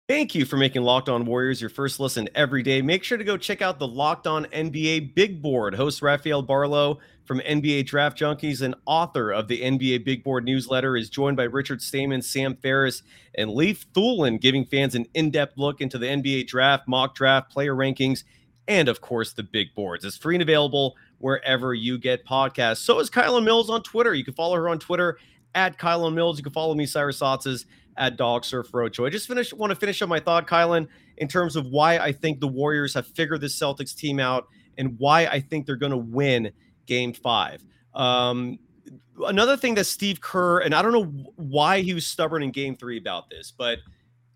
[0.09, 2.81] Thank you for making Locked On Warriors your first listen every day.
[2.81, 5.75] Make sure to go check out the Locked On NBA Big Board.
[5.75, 10.97] Host Rafael Barlow from NBA Draft Junkies and author of the NBA Big Board newsletter
[10.97, 13.01] is joined by Richard Stayman, Sam Ferris,
[13.35, 17.73] and Leif Thulin, giving fans an in-depth look into the NBA draft, mock draft, player
[17.73, 18.25] rankings,
[18.67, 20.03] and of course the big boards.
[20.03, 22.79] It's free and available wherever you get podcasts.
[22.79, 24.13] So is Kylen Mills on Twitter.
[24.13, 25.17] You can follow her on Twitter
[25.55, 26.37] at Kylen Mills.
[26.37, 27.63] You can follow me, Cyrus Saatsaz
[27.97, 29.05] at Dog Surf Roadshow.
[29.05, 32.11] I just finish want to finish up my thought, Kylen, in terms of why I
[32.11, 35.91] think the Warriors have figured this Celtics team out and why I think they're going
[35.91, 36.51] to win
[36.85, 37.63] Game Five.
[37.93, 38.59] Um,
[39.27, 42.75] another thing that Steve Kerr and I don't know why he was stubborn in Game
[42.75, 43.79] Three about this, but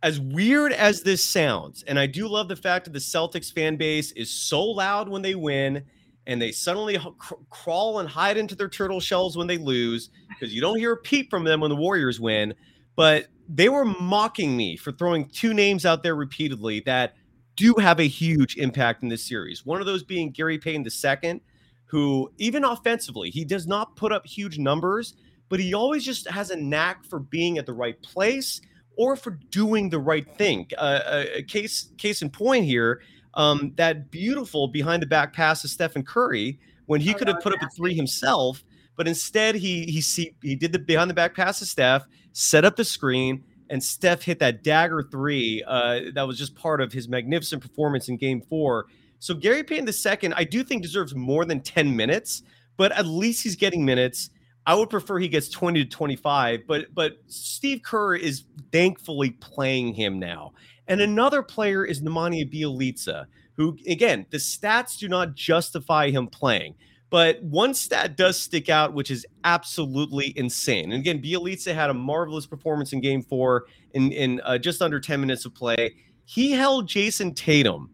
[0.04, 3.78] as weird as this sounds, and I do love the fact that the Celtics fan
[3.78, 5.84] base is so loud when they win
[6.28, 10.54] and they suddenly cr- crawl and hide into their turtle shells when they lose because
[10.54, 12.54] you don't hear a peep from them when the Warriors win.
[12.96, 17.15] But they were mocking me for throwing two names out there repeatedly that
[17.55, 19.65] do have a huge impact in this series.
[19.65, 21.41] One of those being Gary Payton II,
[21.86, 25.15] who even offensively, he does not put up huge numbers,
[25.49, 28.62] but he always just has a knack for being at the right place
[28.97, 30.67] or for doing the right thing.
[30.77, 33.01] Uh, a, case case in point here,
[33.36, 37.39] um, that beautiful behind the back pass to Stephen Curry when he oh, could have
[37.41, 38.63] put up a three himself,
[38.95, 42.05] but instead he he see, he did the behind the back pass to Steph
[42.38, 45.63] set up the screen, and Steph hit that dagger three.
[45.65, 48.86] Uh, that was just part of his magnificent performance in game four.
[49.17, 52.43] So Gary Payton II, I do think deserves more than 10 minutes,
[52.78, 54.30] but at least he's getting minutes.
[54.67, 59.95] I would prefer he gets 20 to 25, but but Steve Kerr is thankfully playing
[59.95, 60.54] him now.
[60.88, 66.76] And another player is Nemanja Bjelica, who again, the stats do not justify him playing.
[67.10, 70.91] But one stat does stick out, which is absolutely insane.
[70.91, 75.00] And again, Bjelica had a marvelous performance in game four in, in uh, just under
[75.00, 75.96] 10 minutes of play.
[76.26, 77.91] He held Jayson Tatum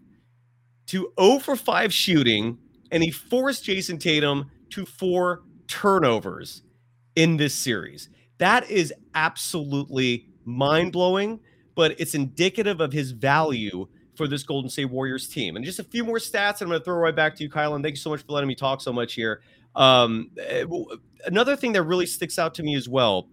[0.88, 2.58] to 0 for 5 shooting,
[2.92, 6.64] and he forced Jayson Tatum to four turnovers
[7.16, 8.10] in this series.
[8.40, 11.40] That is absolutely mind blowing,
[11.76, 15.56] but it's indicative of his value for this Golden State Warriors team.
[15.56, 17.50] And just a few more stats, and I'm going to throw right back to you,
[17.50, 17.76] Kyle.
[17.76, 19.42] And thank you so much for letting me talk so much here.
[19.76, 20.66] Um, eh,
[21.26, 23.28] another thing that really sticks out to me as well,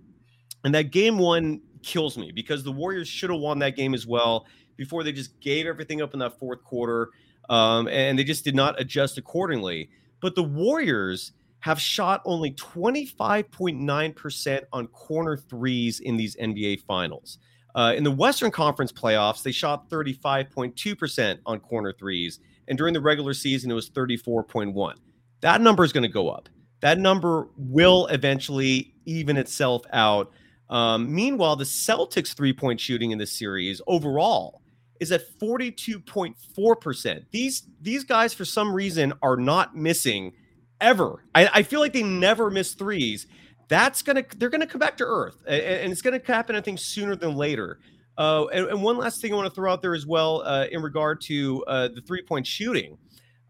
[0.64, 4.06] and that game one kills me because the Warriors should have won that game as
[4.06, 7.10] well before they just gave everything up in that fourth quarter.
[7.50, 9.90] Um, and they just did not adjust accordingly.
[10.20, 17.38] But the Warriors have shot only 25.9% on corner threes in these NBA finals.
[17.74, 22.40] Uh, in the Western Conference playoffs, they shot 35.2% on corner threes.
[22.68, 24.94] And during the regular season, it was 34.1.
[25.40, 26.48] That number is going to go up.
[26.80, 30.32] That number will eventually even itself out.
[30.68, 34.62] Um, meanwhile, the Celtics three point shooting in this series overall
[35.00, 37.24] is at 42.4%.
[37.30, 40.32] These, these guys, for some reason, are not missing
[40.80, 41.24] ever.
[41.34, 43.26] I, I feel like they never miss threes.
[43.70, 46.56] That's gonna they're gonna come back to earth, and, and it's gonna happen.
[46.56, 47.78] I think sooner than later.
[48.18, 50.66] Uh, and, and, one last thing I want to throw out there as well, uh,
[50.70, 52.98] in regard to uh, the three point shooting.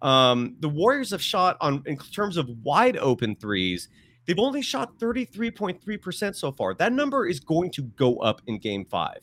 [0.02, 3.88] Um, the Warriors have shot on in terms of wide open threes.
[4.26, 6.74] They've only shot 33.3% so far.
[6.74, 9.18] That number is going to go up in game five.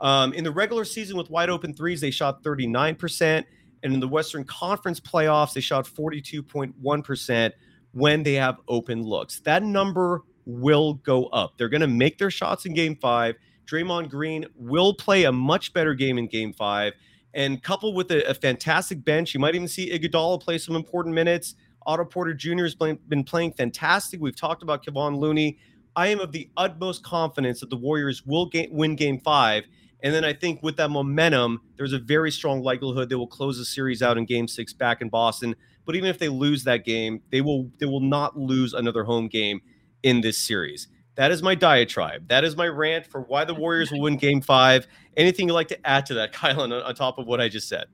[0.00, 3.44] Um, in the regular season with wide open threes, they shot 39%.
[3.82, 7.52] And in the Western Conference playoffs, they shot 42.1%
[7.92, 9.40] when they have open looks.
[9.40, 11.56] That number will go up.
[11.56, 13.36] They're going to make their shots in game five.
[13.66, 16.94] Draymond Green will play a much better game in game five.
[17.34, 21.14] And coupled with a, a fantastic bench, you might even see Iguodala play some important
[21.14, 21.54] minutes.
[21.86, 22.64] Otto Porter Jr.
[22.64, 24.20] has been playing fantastic.
[24.20, 25.58] We've talked about Kevon Looney.
[25.96, 29.64] I am of the utmost confidence that the Warriors will win game five.
[30.02, 33.58] And then I think with that momentum, there's a very strong likelihood they will close
[33.58, 35.54] the series out in game six back in Boston.
[35.84, 39.28] But even if they lose that game, they will they will not lose another home
[39.28, 39.60] game
[40.02, 40.88] in this series.
[41.14, 42.28] That is my diatribe.
[42.28, 44.86] That is my rant for why the Warriors will win game five.
[45.16, 47.86] Anything you'd like to add to that, Kylen, on, top of what I just said?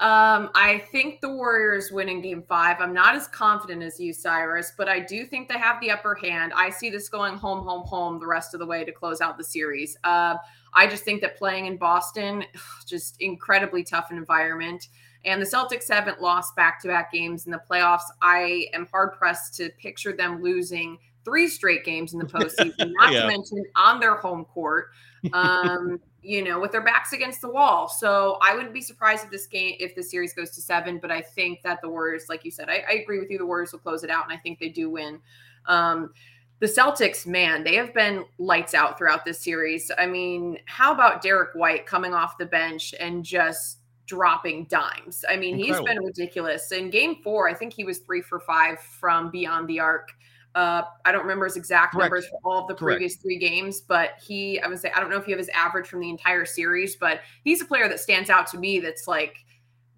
[0.00, 2.76] Um, I think the Warriors win in game five.
[2.78, 6.14] I'm not as confident as you, Cyrus, but I do think they have the upper
[6.14, 6.52] hand.
[6.54, 9.36] I see this going home, home, home the rest of the way to close out
[9.36, 9.96] the series.
[10.04, 10.36] Uh,
[10.72, 12.44] I just think that playing in Boston,
[12.86, 14.88] just incredibly tough environment.
[15.24, 18.02] And the Celtics haven't lost back to back games in the playoffs.
[18.22, 23.12] I am hard pressed to picture them losing three straight games in the postseason, not
[23.12, 23.22] yeah.
[23.22, 24.90] to mention on their home court.
[25.32, 27.88] Um, you know, with their backs against the wall.
[27.88, 30.98] So I wouldn't be surprised if this game, if the series goes to seven.
[30.98, 33.38] But I think that the Warriors, like you said, I, I agree with you.
[33.38, 35.20] The Warriors will close it out, and I think they do win.
[35.66, 36.12] Um,
[36.60, 39.92] the Celtics, man, they have been lights out throughout this series.
[39.96, 43.77] I mean, how about Derrick White coming off the bench and just
[44.08, 45.24] dropping dimes?
[45.28, 45.86] I mean, Incredible.
[45.86, 46.72] he's been ridiculous.
[46.72, 50.08] In game four, I think he was three for five from beyond the arc.
[50.54, 52.06] Uh, I don't remember his exact Correct.
[52.10, 52.96] numbers for all of the Correct.
[52.96, 55.50] previous three games, but he, I would say, I don't know if you have his
[55.50, 59.06] average from the entire series, but he's a player that stands out to me that's
[59.06, 59.36] like,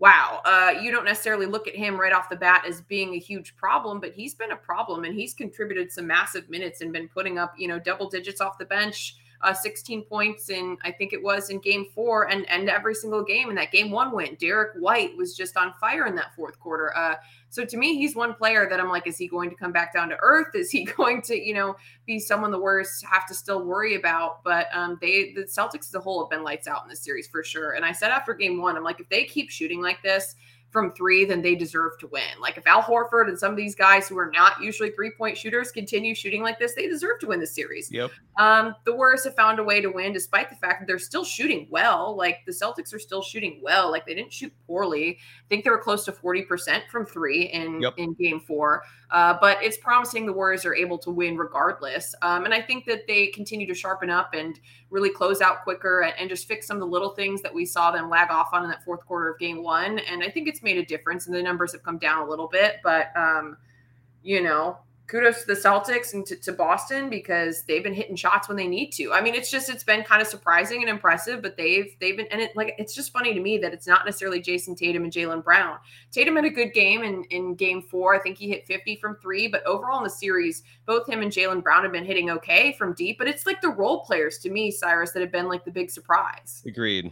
[0.00, 3.18] wow, uh, you don't necessarily look at him right off the bat as being a
[3.18, 7.08] huge problem, but he's been a problem and he's contributed some massive minutes and been
[7.08, 11.12] putting up, you know, double digits off the bench uh, 16 points in I think
[11.12, 14.36] it was in game four and and every single game in that game one win.
[14.38, 16.96] Derrick White was just on fire in that fourth quarter.
[16.96, 17.16] Uh,
[17.48, 19.92] so to me, he's one player that I'm like, is he going to come back
[19.92, 20.54] down to earth?
[20.54, 21.76] Is he going to, you know,
[22.06, 24.44] be someone the Warriors have to still worry about?
[24.44, 27.26] But um, they the Celtics as a whole have been lights out in this series
[27.26, 27.72] for sure.
[27.72, 30.36] And I said after game one, I'm like, if they keep shooting like this,
[30.70, 32.40] from three, then they deserve to win.
[32.40, 35.36] Like if Al Horford and some of these guys who are not usually three point
[35.36, 37.90] shooters continue shooting like this, they deserve to win the series.
[37.90, 38.10] Yep.
[38.38, 41.24] Um, the Warriors have found a way to win despite the fact that they're still
[41.24, 42.16] shooting well.
[42.16, 43.90] Like the Celtics are still shooting well.
[43.90, 45.18] Like they didn't shoot poorly.
[45.20, 47.94] I think they were close to 40% from three in, yep.
[47.96, 48.82] in game four.
[49.10, 52.14] Uh, but it's promising the Warriors are able to win regardless.
[52.22, 54.58] Um, and I think that they continue to sharpen up and
[54.90, 57.66] really close out quicker and, and, just fix some of the little things that we
[57.66, 59.98] saw them lag off on in that fourth quarter of game one.
[59.98, 62.46] And I think it's made a difference and the numbers have come down a little
[62.46, 62.76] bit.
[62.84, 63.56] But, um,
[64.22, 64.78] you know,
[65.10, 68.68] kudos to the Celtics and to, to, Boston because they've been hitting shots when they
[68.68, 69.12] need to.
[69.12, 72.28] I mean, it's just it's been kind of surprising and impressive, but they've they've been
[72.30, 75.12] and it like it's just funny to me that it's not necessarily Jayson Tatum and
[75.12, 75.78] Jaylen Brown.
[76.12, 78.14] Tatum had a good game in in game four.
[78.14, 81.32] I think he hit 50 from three, but overall in the series, both him and
[81.32, 83.18] Jaylen Brown have been hitting okay from deep.
[83.18, 85.90] But it's like the role players to me, Cyrus, that have been like the big
[85.90, 86.62] surprise.
[86.66, 87.10] Agreed.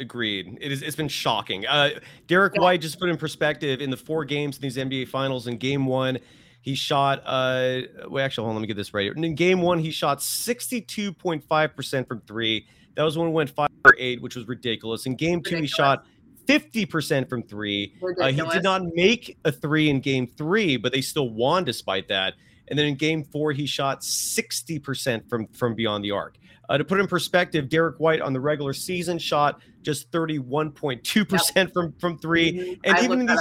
[0.00, 0.58] Agreed.
[0.60, 0.82] It is.
[0.82, 1.66] It's been shocking.
[1.66, 1.90] Uh,
[2.26, 2.60] Derrick yeah.
[2.60, 5.48] White just put in perspective in the four games in these NBA Finals.
[5.48, 6.18] In Game One,
[6.60, 9.12] he shot, uh, wait, actually, hold on, let me get this right.
[9.14, 12.66] In game one, he shot 62.5% from three.
[12.94, 15.06] That was when he went five or eight, which was ridiculous.
[15.06, 16.04] In game two, he shot
[16.46, 17.94] 50% from three.
[18.20, 22.08] Uh, he did not make a three in game three, but they still won despite
[22.08, 22.34] that.
[22.68, 26.38] And then in game four, he shot 60% from, from beyond the arc.
[26.68, 31.72] Uh, to put in perspective, Derrick White on the regular season shot just 31.2% yep.
[31.72, 32.80] from, from 3 mm-hmm.
[32.84, 33.40] And I even in these,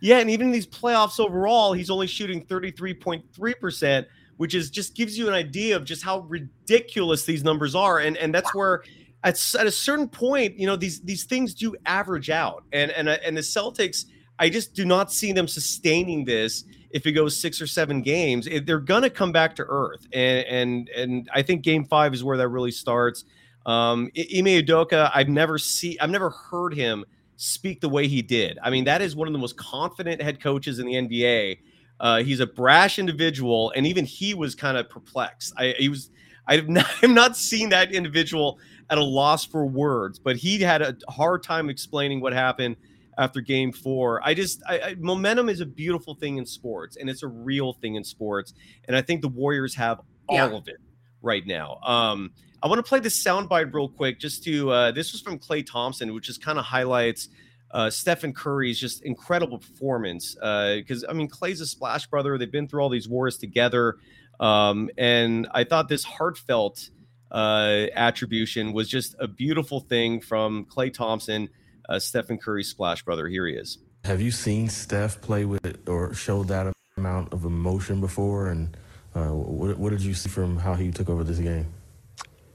[0.00, 5.18] yeah, and even in these playoffs overall, he's only shooting 33.3%, which is just gives
[5.18, 7.98] you an idea of just how ridiculous these numbers are.
[7.98, 8.82] And and that's where
[9.24, 12.64] at, at a certain point, you know, these these things do average out.
[12.72, 14.04] And and and the Celtics,
[14.38, 18.46] I just do not see them sustaining this if it goes six or seven games.
[18.46, 20.06] It, they're gonna come back to earth.
[20.12, 23.24] And and and I think game five is where that really starts.
[23.66, 27.04] Um Ime Udoka, I've never seen I've never heard him
[27.38, 28.58] speak the way he did.
[28.62, 31.58] I mean, that is one of the most confident head coaches in the NBA.
[32.00, 35.54] Uh, he's a brash individual, and even he was kind of perplexed.
[35.56, 36.10] I he was
[36.48, 38.58] I've not, I've not seen that individual
[38.90, 42.76] at a loss for words, but he had a hard time explaining what happened
[43.18, 44.20] after game four.
[44.24, 47.74] I just, I, I, momentum is a beautiful thing in sports and it's a real
[47.74, 48.54] thing in sports.
[48.86, 50.50] And I think the Warriors have all yeah.
[50.50, 50.78] of it
[51.22, 51.78] right now.
[51.82, 55.38] Um, I want to play this soundbite real quick just to, uh, this was from
[55.38, 57.28] Klay Thompson, which just kind of highlights
[57.70, 60.34] uh, Stephen Curry's just incredible performance.
[60.34, 62.36] Because, uh, I mean, Klay's a splash brother.
[62.38, 63.96] They've been through all these wars together.
[64.40, 66.90] Um, and I thought this heartfelt
[67.30, 71.50] uh, attribution was just a beautiful thing from Klay Thompson,
[71.88, 73.28] uh, Stephen Curry's splash brother.
[73.28, 73.78] Here he is.
[74.04, 78.48] Have you seen Steph play with or show that amount of emotion before?
[78.48, 78.76] And
[79.18, 81.66] uh, what, what did you see from how he took over this game?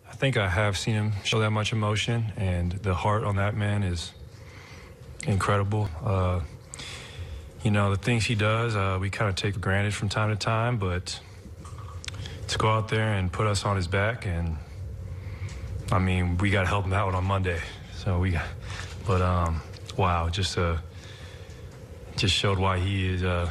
[0.07, 3.55] I think I have seen him show that much emotion, and the heart on that
[3.55, 4.13] man is
[5.25, 5.89] incredible.
[6.03, 6.41] Uh,
[7.63, 10.29] you know, the things he does, uh, we kind of take for granted from time
[10.29, 11.19] to time, but
[12.47, 14.57] to go out there and put us on his back and
[15.91, 17.59] I mean we got to help him out on Monday
[17.95, 18.37] so we
[19.07, 19.61] but um
[19.97, 20.77] wow just uh
[22.15, 23.49] just showed why he is uh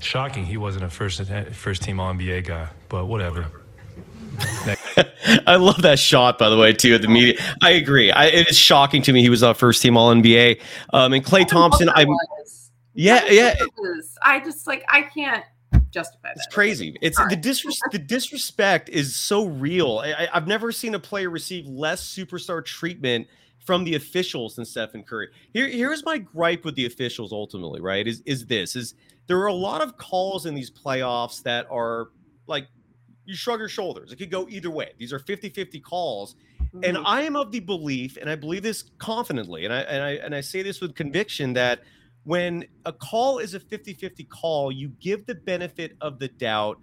[0.00, 1.20] shocking he wasn't a first
[1.52, 3.46] first team all NBA guy but whatever
[5.46, 6.94] I love that shot, by the way, too.
[6.94, 8.12] At the media, I agree.
[8.12, 10.60] I, it is shocking to me he was a first team All NBA.
[10.92, 12.06] Um, and Klay Thompson, I,
[12.94, 13.54] yeah, yeah.
[14.22, 15.44] I just like I can't
[15.90, 16.36] justify that.
[16.36, 16.96] It's crazy.
[17.00, 19.98] It's the disres- the disrespect is so real.
[19.98, 23.26] I, have never seen a player receive less superstar treatment
[23.64, 25.28] from the officials than Stephen Curry.
[25.52, 28.06] Here, here's my gripe with the officials ultimately, right?
[28.06, 28.94] Is is this is
[29.28, 32.08] there are a lot of calls in these playoffs that are
[32.46, 32.66] like
[33.24, 34.10] you shrug your shoulders.
[34.10, 34.92] It could go either way.
[34.98, 36.34] These are 50-50 calls.
[36.34, 36.84] Mm-hmm.
[36.84, 40.10] And I am of the belief, and I believe this confidently, and I and I
[40.24, 41.80] and I say this with conviction that
[42.24, 46.78] when a call is a 50 50 call, you give the benefit of the doubt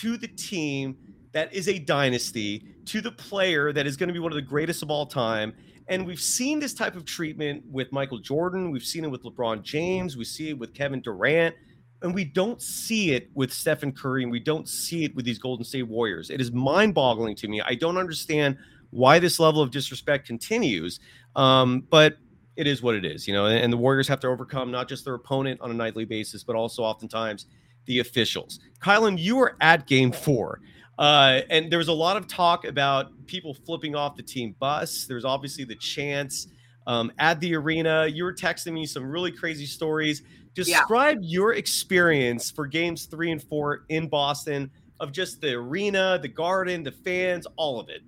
[0.00, 0.96] to the team
[1.32, 4.42] that is a dynasty, to the player that is going to be one of the
[4.42, 5.52] greatest of all time.
[5.88, 8.70] And we've seen this type of treatment with Michael Jordan.
[8.70, 10.16] We've seen it with LeBron James.
[10.16, 11.54] We see it with Kevin Durant.
[12.02, 15.38] And we don't see it with Stephen Curry and we don't see it with these
[15.38, 16.30] Golden State Warriors.
[16.30, 17.60] It is mind boggling to me.
[17.62, 18.56] I don't understand
[18.90, 21.00] why this level of disrespect continues.
[21.34, 22.16] Um, but
[22.56, 25.04] it is what it is, you know, and the Warriors have to overcome not just
[25.04, 27.46] their opponent on a nightly basis, but also oftentimes
[27.84, 28.60] the officials.
[28.80, 30.60] Kylen, you were at game four.
[30.98, 35.04] Uh, and there was a lot of talk about people flipping off the team bus.
[35.06, 36.48] There's obviously the chance
[36.86, 38.06] um, at the arena.
[38.06, 40.22] You were texting me some really crazy stories.
[40.56, 41.28] Describe yeah.
[41.28, 46.82] your experience for games three and four in Boston of just the arena, the garden,
[46.82, 48.00] the fans, all of it.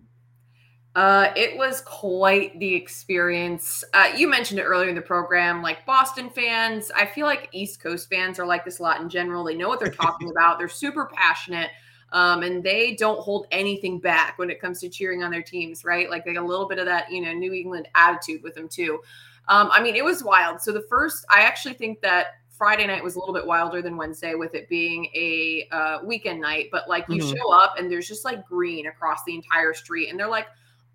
[0.95, 3.85] Uh, it was quite the experience.
[3.93, 6.91] Uh, you mentioned it earlier in the program, like Boston fans.
[6.97, 9.45] I feel like East Coast fans are like this a lot in general.
[9.45, 10.59] They know what they're talking about.
[10.59, 11.71] They're super passionate,
[12.13, 15.85] um, and they don't hold anything back when it comes to cheering on their teams.
[15.85, 16.09] Right?
[16.09, 18.69] Like they got a little bit of that, you know, New England attitude with them
[18.69, 19.01] too.
[19.49, 20.61] Um, I mean, it was wild.
[20.61, 23.97] So the first, I actually think that Friday night was a little bit wilder than
[23.97, 26.69] Wednesday with it being a uh, weekend night.
[26.73, 27.37] But like you mm-hmm.
[27.37, 30.47] show up and there's just like green across the entire street, and they're like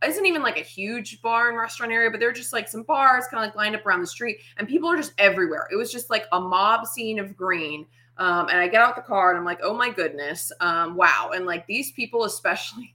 [0.06, 3.26] isn't even like a huge bar and restaurant area, but they're just like some bars
[3.32, 5.68] kind of like lined up around the street, and people are just everywhere.
[5.72, 7.86] It was just like a mob scene of green.
[8.18, 11.32] Um, and I get out the car and I'm like, oh my goodness, um, wow.
[11.34, 12.94] And like these people, especially,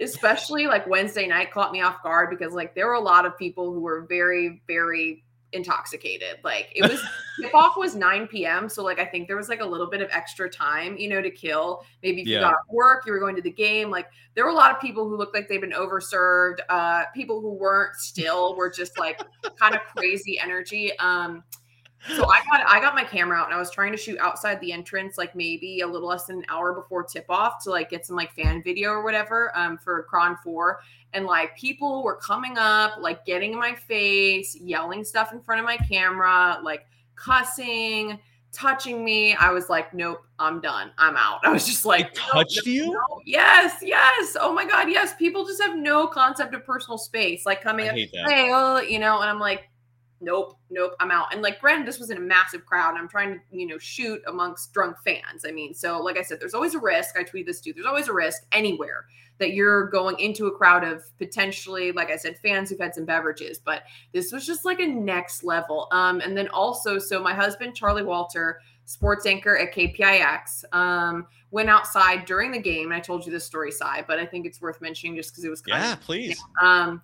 [0.00, 3.36] especially like Wednesday night, caught me off guard because like there were a lot of
[3.38, 6.38] people who were very, very intoxicated.
[6.44, 7.02] Like it was
[7.40, 8.68] tip off was 9 p.m.
[8.68, 11.22] So like I think there was like a little bit of extra time, you know,
[11.22, 11.84] to kill.
[12.02, 12.36] Maybe if yeah.
[12.36, 13.90] you got work, you were going to the game.
[13.90, 16.58] Like there were a lot of people who looked like they've been overserved.
[16.68, 19.20] Uh people who weren't still were just like
[19.58, 20.96] kind of crazy energy.
[20.98, 21.42] Um
[22.14, 24.60] so I got I got my camera out and I was trying to shoot outside
[24.60, 27.90] the entrance, like maybe a little less than an hour before tip off to like
[27.90, 30.80] get some like fan video or whatever um, for KRON 4.
[31.14, 35.60] And like people were coming up, like getting in my face, yelling stuff in front
[35.60, 38.18] of my camera, like cussing,
[38.52, 39.34] touching me.
[39.34, 40.90] I was like, nope, I'm done.
[40.98, 41.40] I'm out.
[41.44, 42.92] I was just like, touched no, you?
[42.92, 43.20] No.
[43.24, 44.36] Yes, yes.
[44.40, 45.14] Oh my God, yes.
[45.16, 49.20] People just have no concept of personal space, like coming up, hey, oh, you know,
[49.20, 49.68] and I'm like,
[50.26, 51.32] nope, nope, I'm out.
[51.32, 52.90] And like, granted, this was in a massive crowd.
[52.90, 55.46] And I'm trying to, you know, shoot amongst drunk fans.
[55.46, 57.16] I mean, so like I said, there's always a risk.
[57.16, 57.72] I tweet this too.
[57.72, 59.06] There's always a risk anywhere
[59.38, 63.04] that you're going into a crowd of potentially, like I said, fans who've had some
[63.04, 63.58] beverages.
[63.58, 65.88] But this was just like a next level.
[65.92, 71.68] Um, and then also, so my husband, Charlie Walter, sports anchor at KPIX, um, went
[71.68, 72.86] outside during the game.
[72.86, 75.44] And I told you this story, side, but I think it's worth mentioning just because
[75.44, 76.42] it was kind yeah, of, please.
[76.60, 77.02] Um,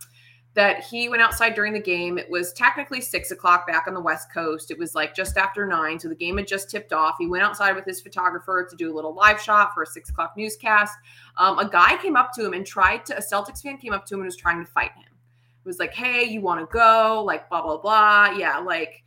[0.54, 2.18] that he went outside during the game.
[2.18, 4.70] It was technically six o'clock back on the West Coast.
[4.70, 5.98] It was like just after nine.
[5.98, 7.16] So the game had just tipped off.
[7.18, 10.10] He went outside with his photographer to do a little live shot for a six
[10.10, 10.94] o'clock newscast.
[11.38, 14.04] Um, a guy came up to him and tried to, a Celtics fan came up
[14.06, 15.04] to him and was trying to fight him.
[15.04, 17.22] It was like, hey, you want to go?
[17.24, 18.34] Like, blah, blah, blah.
[18.36, 19.04] Yeah, like,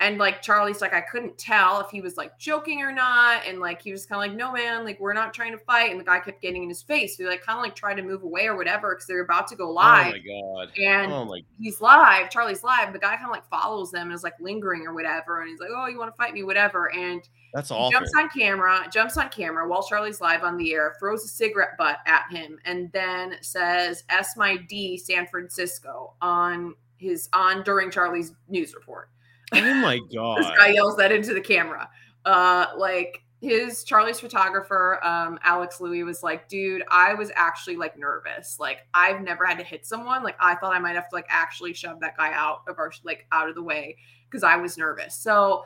[0.00, 3.46] and like Charlie's like, I couldn't tell if he was like joking or not.
[3.46, 5.92] And like he was kind of like, no, man, like we're not trying to fight.
[5.92, 7.16] And the guy kept getting in his face.
[7.16, 9.46] So he like kind of like tried to move away or whatever because they're about
[9.48, 10.08] to go live.
[10.08, 10.78] Oh my god.
[10.78, 12.30] And oh my he's live.
[12.30, 12.92] Charlie's live.
[12.92, 15.40] The guy kind of like follows them and is like lingering or whatever.
[15.40, 16.42] And he's like, Oh, you want to fight me?
[16.42, 16.92] Whatever.
[16.92, 17.22] And
[17.54, 21.22] that's all Jumps on camera, jumps on camera while Charlie's live on the air, throws
[21.24, 27.28] a cigarette butt at him, and then says S my D San Francisco on his
[27.32, 29.10] on during Charlie's news report.
[29.52, 30.38] Oh my god!
[30.38, 31.88] this guy yells that into the camera.
[32.24, 37.98] Uh, like his Charlie's photographer, um, Alex Louis, was like, dude, I was actually like
[37.98, 38.58] nervous.
[38.60, 40.22] Like, I've never had to hit someone.
[40.22, 42.92] Like, I thought I might have to like actually shove that guy out of our
[43.04, 43.96] like out of the way
[44.30, 45.16] because I was nervous.
[45.16, 45.64] So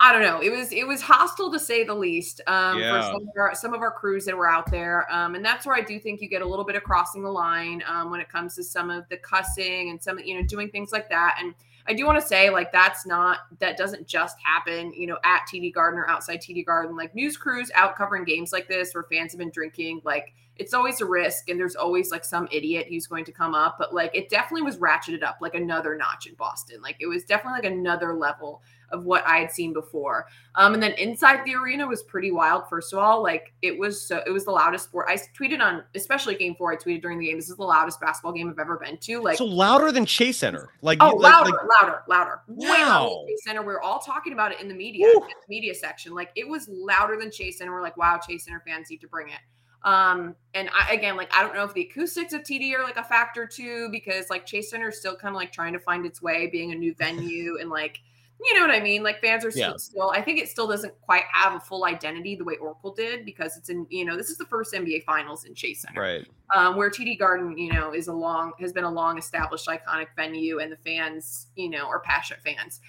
[0.00, 0.40] I don't know.
[0.40, 2.96] It was it was hostile to say the least um, yeah.
[2.96, 5.66] for some of, our, some of our crews that were out there, um, and that's
[5.66, 8.20] where I do think you get a little bit of crossing the line um, when
[8.20, 11.38] it comes to some of the cussing and some you know doing things like that.
[11.40, 11.52] And
[11.88, 15.46] I do want to say, like, that's not, that doesn't just happen, you know, at
[15.50, 16.96] TD Garden or outside TD Garden.
[16.96, 20.74] Like, news crews out covering games like this where fans have been drinking, like, it's
[20.74, 23.76] always a risk and there's always like some idiot who's going to come up.
[23.78, 26.80] But like, it definitely was ratcheted up like another notch in Boston.
[26.82, 30.26] Like, it was definitely like another level of what I had seen before.
[30.54, 32.68] Um, and then inside the arena was pretty wild.
[32.68, 35.06] First of all, like it was so it was the loudest sport.
[35.08, 36.72] I tweeted on, especially game four.
[36.72, 37.36] I tweeted during the game.
[37.36, 39.20] This is the loudest basketball game I've ever been to.
[39.20, 40.70] Like so louder than Chase Center.
[40.82, 42.40] Like oh, like, louder, like, louder, louder.
[42.48, 42.72] Wow.
[42.72, 43.62] Way louder Chase Center.
[43.62, 46.14] We are all talking about it in the media, in the media section.
[46.14, 47.72] Like it was louder than Chase Center.
[47.72, 49.40] We're like, wow, Chase Center fans need to bring it.
[49.84, 52.96] Um, and I again, like I don't know if the acoustics of TD are like
[52.96, 56.04] a factor too, because like Chase Center is still kind of like trying to find
[56.04, 58.00] its way, being a new venue and like
[58.40, 59.02] you know what I mean?
[59.02, 59.76] Like fans are still, yeah.
[59.76, 63.24] still, I think it still doesn't quite have a full identity the way Oracle did
[63.24, 66.00] because it's in, you know, this is the first NBA finals in Chase Center.
[66.00, 66.26] Right.
[66.54, 70.06] Um, where TD Garden, you know, is a long, has been a long established iconic
[70.14, 72.80] venue and the fans, you know, are passionate fans.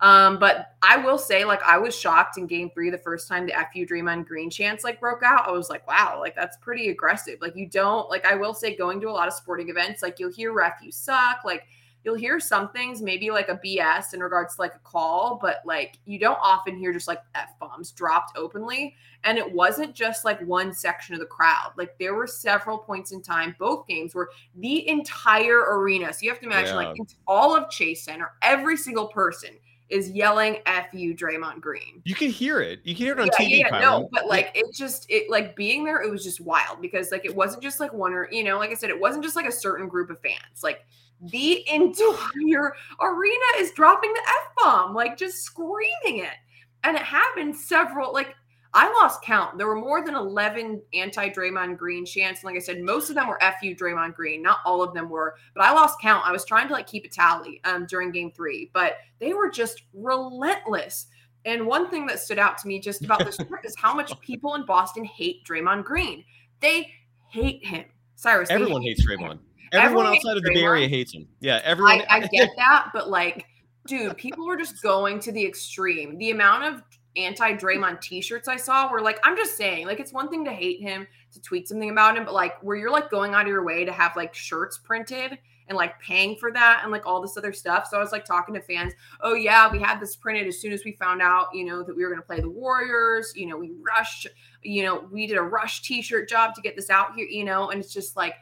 [0.00, 3.46] Um, but I will say, like, I was shocked in game three the first time
[3.46, 5.48] the FU Draymond Green chance like broke out.
[5.48, 7.38] I was like, wow, like that's pretty aggressive.
[7.40, 10.18] Like, you don't, like, I will say, going to a lot of sporting events, like,
[10.18, 11.44] you'll hear ref, you suck.
[11.44, 11.64] Like,
[12.06, 15.60] you'll hear some things, maybe like a BS in regards to like a call, but
[15.66, 18.94] like you don't often hear just like F bombs dropped openly.
[19.24, 21.72] And it wasn't just like one section of the crowd.
[21.76, 26.12] Like there were several points in time, both games where the entire arena.
[26.12, 26.90] So you have to imagine yeah.
[26.90, 29.50] like it's all of Chase Center, every single person
[29.88, 32.80] is yelling "F you, Draymond Green." You can hear it.
[32.84, 33.58] You can hear it on yeah, TV.
[33.60, 37.10] Yeah, no, but like it just it like being there, it was just wild because
[37.10, 39.36] like it wasn't just like one or you know, like I said, it wasn't just
[39.36, 40.62] like a certain group of fans.
[40.62, 40.84] Like
[41.20, 46.36] the entire arena is dropping the F bomb, like just screaming it.
[46.84, 48.34] And it happened several, like
[48.76, 49.56] I lost count.
[49.56, 52.42] There were more than 11 anti Draymond Green chants.
[52.42, 54.42] And like I said, most of them were FU Draymond Green.
[54.42, 56.26] Not all of them were, but I lost count.
[56.26, 59.48] I was trying to like keep a tally um, during game three, but they were
[59.48, 61.06] just relentless.
[61.46, 64.20] And one thing that stood out to me just about this trip is how much
[64.20, 66.22] people in Boston hate Draymond Green.
[66.60, 66.90] They
[67.30, 67.86] hate him.
[68.16, 68.50] Cyrus.
[68.50, 69.38] Everyone hates Draymond.
[69.72, 71.26] Everyone, outside of the Bay Area hates him.
[71.40, 72.02] Yeah, everyone.
[72.10, 73.46] I, I get that, but like,
[73.86, 76.18] dude, people were just going to the extreme.
[76.18, 76.82] The amount of
[77.16, 80.52] anti Draymond t-shirts I saw were like, I'm just saying, like, it's one thing to
[80.52, 83.48] hate him, to tweet something about him, but like, where you're like going out of
[83.48, 85.38] your way to have like shirts printed
[85.68, 87.88] and like paying for that and like all this other stuff.
[87.90, 90.72] So I was like talking to fans, oh yeah, we had this printed as soon
[90.72, 93.32] as we found out, you know, that we were going to play the Warriors.
[93.34, 94.28] You know, we rushed,
[94.62, 97.70] you know, we did a rush t-shirt job to get this out here, you know,
[97.70, 98.34] and it's just like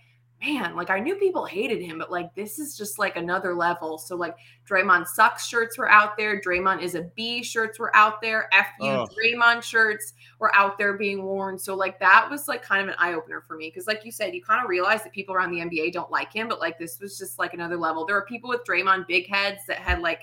[0.45, 3.99] man, like I knew people hated him, but like this is just like another level.
[3.99, 4.37] So like
[4.69, 8.67] Draymond sucks shirts were out there, Draymond is a B shirts were out there, F
[8.81, 9.07] you oh.
[9.07, 11.59] Draymond shirts were out there being worn.
[11.59, 14.13] So like that was like kind of an eye opener for me because like you
[14.13, 16.79] said, you kind of realize that people around the NBA don't like him, but like
[16.79, 18.07] this was just like another level.
[18.07, 20.21] There are people with Draymond big heads that had like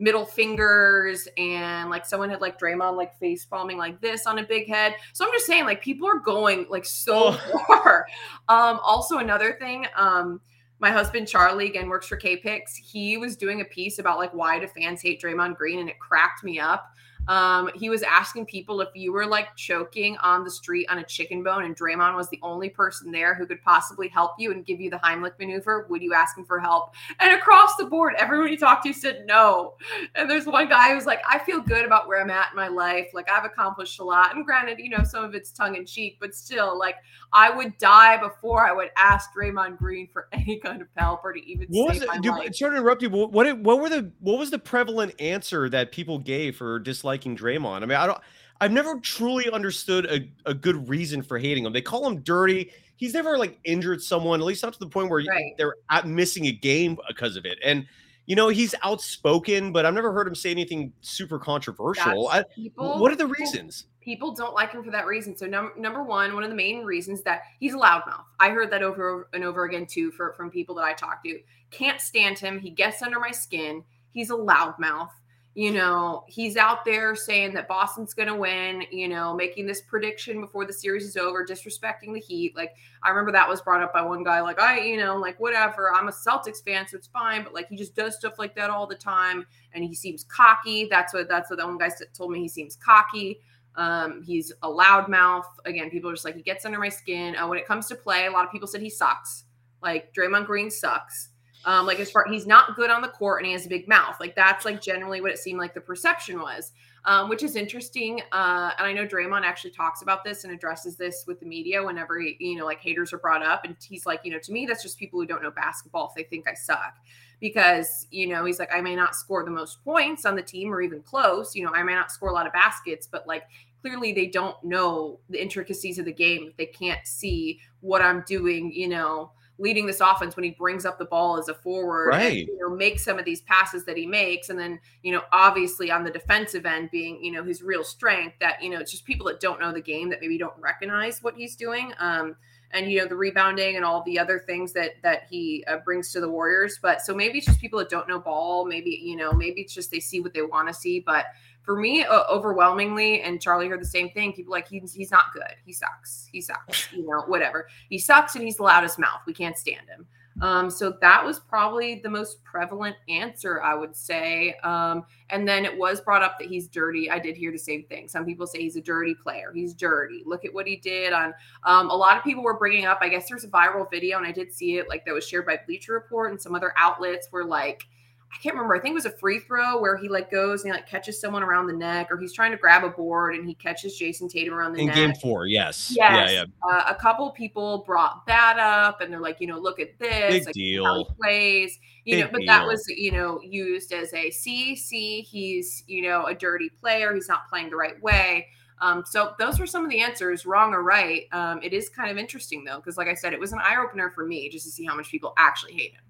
[0.00, 4.42] middle fingers and like someone had like Draymond like face palming like this on a
[4.42, 4.96] big head.
[5.12, 7.32] So I'm just saying like people are going like so
[7.66, 8.06] far.
[8.48, 10.40] Um also another thing um
[10.80, 12.62] my husband Charlie again works for KPIX.
[12.82, 15.98] He was doing a piece about like why do fans hate Draymond Green and it
[15.98, 16.90] cracked me up
[17.30, 21.04] um, he was asking people if you were like choking on the street on a
[21.04, 24.66] chicken bone and Draymond was the only person there who could possibly help you and
[24.66, 26.92] give you the Heimlich maneuver, would you ask him for help?
[27.20, 29.74] And across the board, everyone he talked to said no.
[30.16, 32.66] And there's one guy who's like, I feel good about where I'm at in my
[32.66, 33.10] life.
[33.14, 34.34] Like I've accomplished a lot.
[34.34, 36.96] And granted, you know, some of it's tongue in cheek, but still, like
[37.32, 41.32] I would die before I would ask Draymond Green for any kind of help or
[41.32, 42.56] to even what save was it, my life.
[42.56, 43.10] Sorry to interrupt you.
[43.10, 47.19] But what what were the what was the prevalent answer that people gave for disliking?
[47.20, 47.82] Liking Draymond.
[47.82, 48.20] I mean, I don't.
[48.62, 51.72] I've never truly understood a, a good reason for hating him.
[51.72, 52.70] They call him dirty.
[52.96, 55.54] He's never like injured someone, at least not to the point where right.
[55.56, 57.58] they're missing a game because of it.
[57.64, 57.86] And
[58.26, 62.28] you know, he's outspoken, but I've never heard him say anything super controversial.
[62.28, 63.86] I, people, what are the reasons?
[64.02, 65.36] People don't like him for that reason.
[65.36, 68.24] So num- number one, one of the main reasons that he's a loudmouth.
[68.38, 71.40] I heard that over and over again too for from people that I talk to.
[71.70, 72.60] Can't stand him.
[72.60, 73.82] He gets under my skin.
[74.12, 75.10] He's a loudmouth
[75.54, 79.80] you know, he's out there saying that Boston's going to win, you know, making this
[79.80, 82.54] prediction before the series is over, disrespecting the Heat.
[82.54, 85.40] Like, I remember that was brought up by one guy, like, I, you know, like,
[85.40, 87.42] whatever, I'm a Celtics fan, so it's fine.
[87.42, 89.44] But like, he just does stuff like that all the time.
[89.72, 90.86] And he seems cocky.
[90.88, 92.40] That's what, that's what the one guy told me.
[92.40, 93.40] He seems cocky.
[93.74, 95.46] Um, he's a loudmouth.
[95.64, 97.34] Again, people are just like, he gets under my skin.
[97.34, 99.44] Uh, when it comes to play, a lot of people said he sucks.
[99.82, 101.29] Like, Draymond Green sucks.
[101.64, 103.86] Um, like as far he's not good on the court and he has a big
[103.86, 104.16] mouth.
[104.18, 106.72] Like that's like generally what it seemed like the perception was,
[107.04, 108.22] um, which is interesting.
[108.32, 111.84] Uh, and I know Draymond actually talks about this and addresses this with the media
[111.84, 113.64] whenever he, you know, like haters are brought up.
[113.64, 116.14] And he's like, you know, to me, that's just people who don't know basketball if
[116.14, 116.96] they think I suck.
[117.40, 120.72] Because, you know, he's like, I may not score the most points on the team
[120.72, 121.54] or even close.
[121.54, 123.44] You know, I may not score a lot of baskets, but like
[123.80, 126.52] clearly they don't know the intricacies of the game.
[126.58, 130.98] They can't see what I'm doing, you know, leading this offense when he brings up
[130.98, 132.38] the ball as a forward right.
[132.38, 134.48] and you know make some of these passes that he makes.
[134.48, 138.36] And then you know obviously on the defensive end being you know his real strength
[138.40, 141.22] that you know it's just people that don't know the game that maybe don't recognize
[141.22, 141.92] what he's doing.
[141.98, 142.36] Um
[142.72, 146.12] and you know the rebounding and all the other things that that he uh, brings
[146.12, 146.78] to the warriors.
[146.80, 148.64] But so maybe it's just people that don't know ball.
[148.64, 151.00] Maybe you know maybe it's just they see what they want to see.
[151.00, 151.26] But
[151.70, 154.32] for me, uh, overwhelmingly, and Charlie heard the same thing.
[154.32, 155.54] People like he's he's not good.
[155.64, 156.28] He sucks.
[156.32, 156.88] He sucks.
[156.92, 157.68] You know, whatever.
[157.88, 159.20] He sucks, and he's the loudest mouth.
[159.24, 160.04] We can't stand him.
[160.42, 164.54] Um, so that was probably the most prevalent answer, I would say.
[164.64, 167.08] Um, and then it was brought up that he's dirty.
[167.08, 168.08] I did hear the same thing.
[168.08, 169.52] Some people say he's a dirty player.
[169.54, 170.24] He's dirty.
[170.26, 171.32] Look at what he did on.
[171.62, 172.98] Um, a lot of people were bringing up.
[173.00, 175.46] I guess there's a viral video, and I did see it, like that was shared
[175.46, 177.84] by Bleacher Report and some other outlets, were like
[178.32, 178.76] I can't remember.
[178.76, 181.20] I think it was a free throw where he like goes and he like catches
[181.20, 184.28] someone around the neck, or he's trying to grab a board and he catches Jayson
[184.28, 184.94] Tatum around the in neck.
[184.94, 185.46] game four.
[185.46, 185.92] Yes.
[185.94, 186.30] Yes.
[186.32, 186.44] Yeah.
[186.44, 186.44] yeah.
[186.62, 190.32] Uh, a couple people brought that up, and they're like, you know, look at this.
[190.32, 191.04] Big like, deal.
[191.20, 191.78] Plays.
[192.04, 192.46] You Big know, but deal.
[192.46, 197.12] that was you know used as a see, see, he's you know a dirty player.
[197.14, 198.46] He's not playing the right way.
[198.80, 201.24] Um, so those were some of the answers, wrong or right.
[201.32, 203.76] Um, it is kind of interesting though, because like I said, it was an eye
[203.76, 206.00] opener for me just to see how much people actually hate him.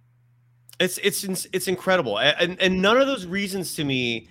[0.80, 4.28] It's it's it's incredible, and and none of those reasons to me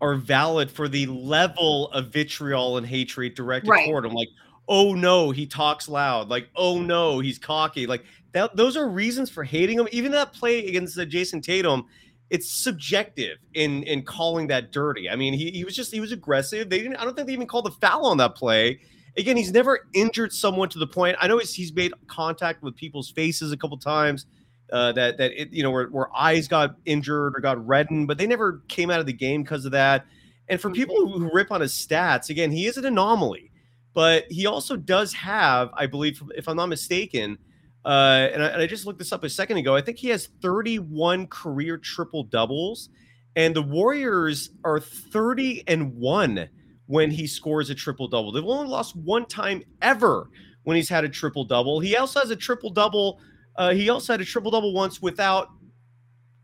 [0.00, 3.86] are valid for the level of vitriol and hatred directed right.
[3.86, 4.12] toward him.
[4.12, 4.30] Like,
[4.66, 6.30] oh no, he talks loud.
[6.30, 7.86] Like, oh no, he's cocky.
[7.86, 8.56] Like that.
[8.56, 9.88] Those are reasons for hating him.
[9.92, 11.84] Even that play against uh, the Jayson Tatum,
[12.30, 15.10] it's subjective in in calling that dirty.
[15.10, 16.70] I mean, he, he was just he was aggressive.
[16.70, 16.96] They didn't.
[16.96, 18.80] I don't think they even called the foul on that play.
[19.18, 21.18] Again, he's never injured someone to the point.
[21.20, 24.24] I know he's, he's made contact with people's faces a couple times
[24.72, 28.18] uh, that that it, you know where, where eyes got injured or got reddened, but
[28.18, 30.06] they never came out of the game because of that.
[30.48, 33.52] And for people who, rip on his stats, again, he is an anomaly,
[33.94, 37.38] but he also does have, I believe, if I'm not mistaken,
[37.84, 39.76] uh, and, I, and I just looked this up a second ago.
[39.76, 42.88] I think he has 31 career triple doubles,
[43.36, 46.48] and the Warriors are 30 and one
[46.86, 48.32] when he scores a triple double.
[48.32, 50.28] They've only lost one time ever
[50.64, 51.78] when he's had a triple double.
[51.78, 53.20] He also has a triple double
[53.60, 55.50] uh, he also had a triple double once without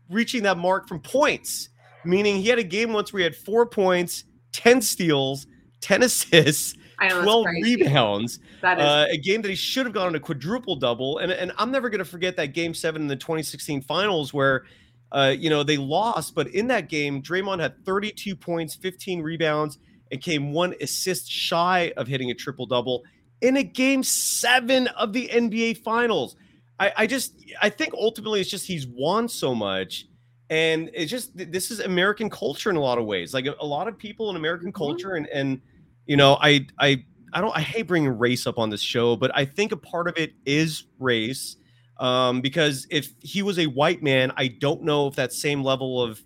[0.07, 1.69] reaching that mark from points,
[2.05, 5.47] meaning he had a game once where he had four points, 10 steals,
[5.81, 6.75] 10 assists,
[7.09, 8.39] know, 12 rebounds.
[8.61, 11.17] That is uh, a game that he should have gone on a quadruple double.
[11.17, 14.65] And, and I'm never going to forget that game seven in the 2016 finals where,
[15.11, 16.35] uh, you know, they lost.
[16.35, 19.79] But in that game, Draymond had 32 points, 15 rebounds,
[20.11, 23.03] and came one assist shy of hitting a triple double
[23.41, 26.35] in a game seven of the NBA finals.
[26.79, 30.05] I, I just, I think ultimately it's just he's won so much
[30.49, 33.33] and it's just this is american culture in a lot of ways.
[33.33, 34.77] Like a, a lot of people in american mm-hmm.
[34.77, 35.59] culture and and
[36.05, 37.03] you know i i
[37.33, 40.07] i don't i hate bringing race up on this show but i think a part
[40.07, 41.57] of it is race
[41.99, 46.01] um because if he was a white man i don't know if that same level
[46.01, 46.21] of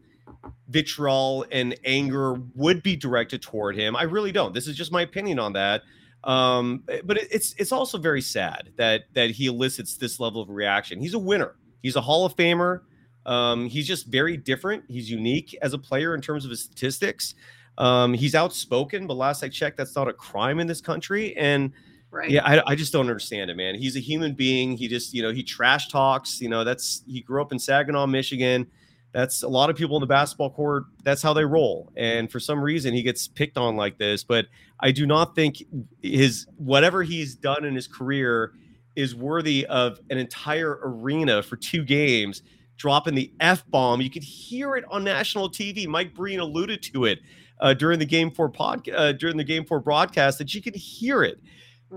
[0.69, 3.95] vitriol and anger would be directed toward him.
[3.95, 4.53] I really don't.
[4.53, 5.83] This is just my opinion on that
[6.23, 10.49] um but it, it's it's also very sad that that he elicits this level of
[10.49, 12.81] reaction he's a winner he's a hall of famer
[13.25, 14.83] um, he's just very different.
[14.87, 17.35] He's unique as a player in terms of his statistics.
[17.77, 21.35] Um, he's outspoken, but last I checked, that's not a crime in this country.
[21.37, 21.71] And
[22.09, 22.29] right.
[22.29, 23.75] yeah, I, I, just don't understand it, man.
[23.75, 24.75] He's a human being.
[24.75, 26.41] He just, you know, he trash talks.
[26.41, 28.67] You know, that's he grew up in Saginaw, Michigan.
[29.13, 30.85] That's a lot of people in the basketball court.
[31.03, 31.91] That's how they roll.
[31.97, 34.23] And for some reason, he gets picked on like this.
[34.23, 34.47] But
[34.79, 35.63] I do not think
[36.01, 38.53] his whatever he's done in his career
[38.95, 42.41] is worthy of an entire arena for two games
[42.77, 44.01] dropping the F bomb.
[44.01, 45.87] You could hear it on national TV.
[45.87, 47.19] Mike Breen alluded to it
[47.59, 50.75] uh, during the game four pod, uh, during the game four broadcast that you could
[50.75, 51.39] hear it.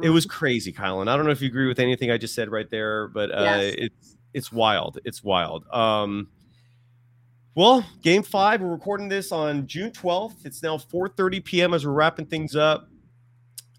[0.02, 0.36] It was mm-hmm.
[0.36, 1.08] crazy, Kylen.
[1.08, 3.42] I don't know if you agree with anything I just said right there, but uh,
[3.42, 3.74] yes.
[3.78, 4.98] it's it's wild.
[5.04, 5.64] It's wild.
[5.72, 6.28] Um,
[7.54, 10.44] well, game five, we're recording this on June 12th.
[10.44, 11.74] It's now 4:30 p.m.
[11.74, 12.88] as we're wrapping things up.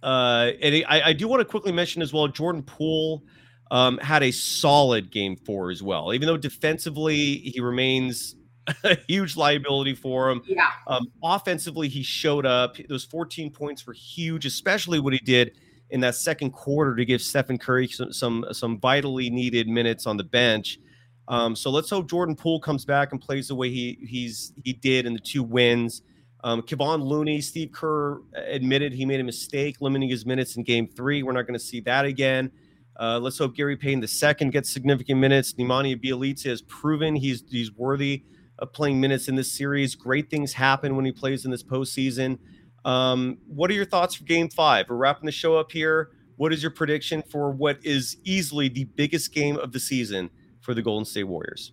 [0.01, 3.23] Uh, and I, I do want to quickly mention as well, Jordan Poole
[3.71, 6.13] um, had a solid game four as well.
[6.13, 8.36] Even though defensively he remains
[8.84, 10.41] a huge liability for him.
[10.45, 10.69] Yeah.
[10.88, 12.78] Um, offensively, he showed up.
[12.88, 15.53] Those 14 points were huge, especially what he did
[15.89, 20.17] in that second quarter to give Stephen Curry some some, some vitally needed minutes on
[20.17, 20.80] the bench.
[21.28, 24.73] Um, so let's hope Jordan Poole comes back and plays the way he he's he
[24.73, 26.01] did in the two wins.
[26.43, 30.88] Um, Kevon Looney, Steve Kerr admitted he made a mistake limiting his minutes in Game
[30.88, 31.23] Three.
[31.23, 32.51] We're not going to see that again.
[32.99, 35.53] Uh, let's hope Gary Payton the second gets significant minutes.
[35.53, 38.23] Nemanja Bjelica has proven he's he's worthy
[38.59, 39.95] of playing minutes in this series.
[39.95, 42.38] Great things happen when he plays in this postseason.
[42.86, 44.86] Um, what are your thoughts for Game Five?
[44.89, 46.11] We're wrapping the show up here.
[46.36, 50.30] What is your prediction for what is easily the biggest game of the season
[50.66, 51.72] for the Golden State Warriors?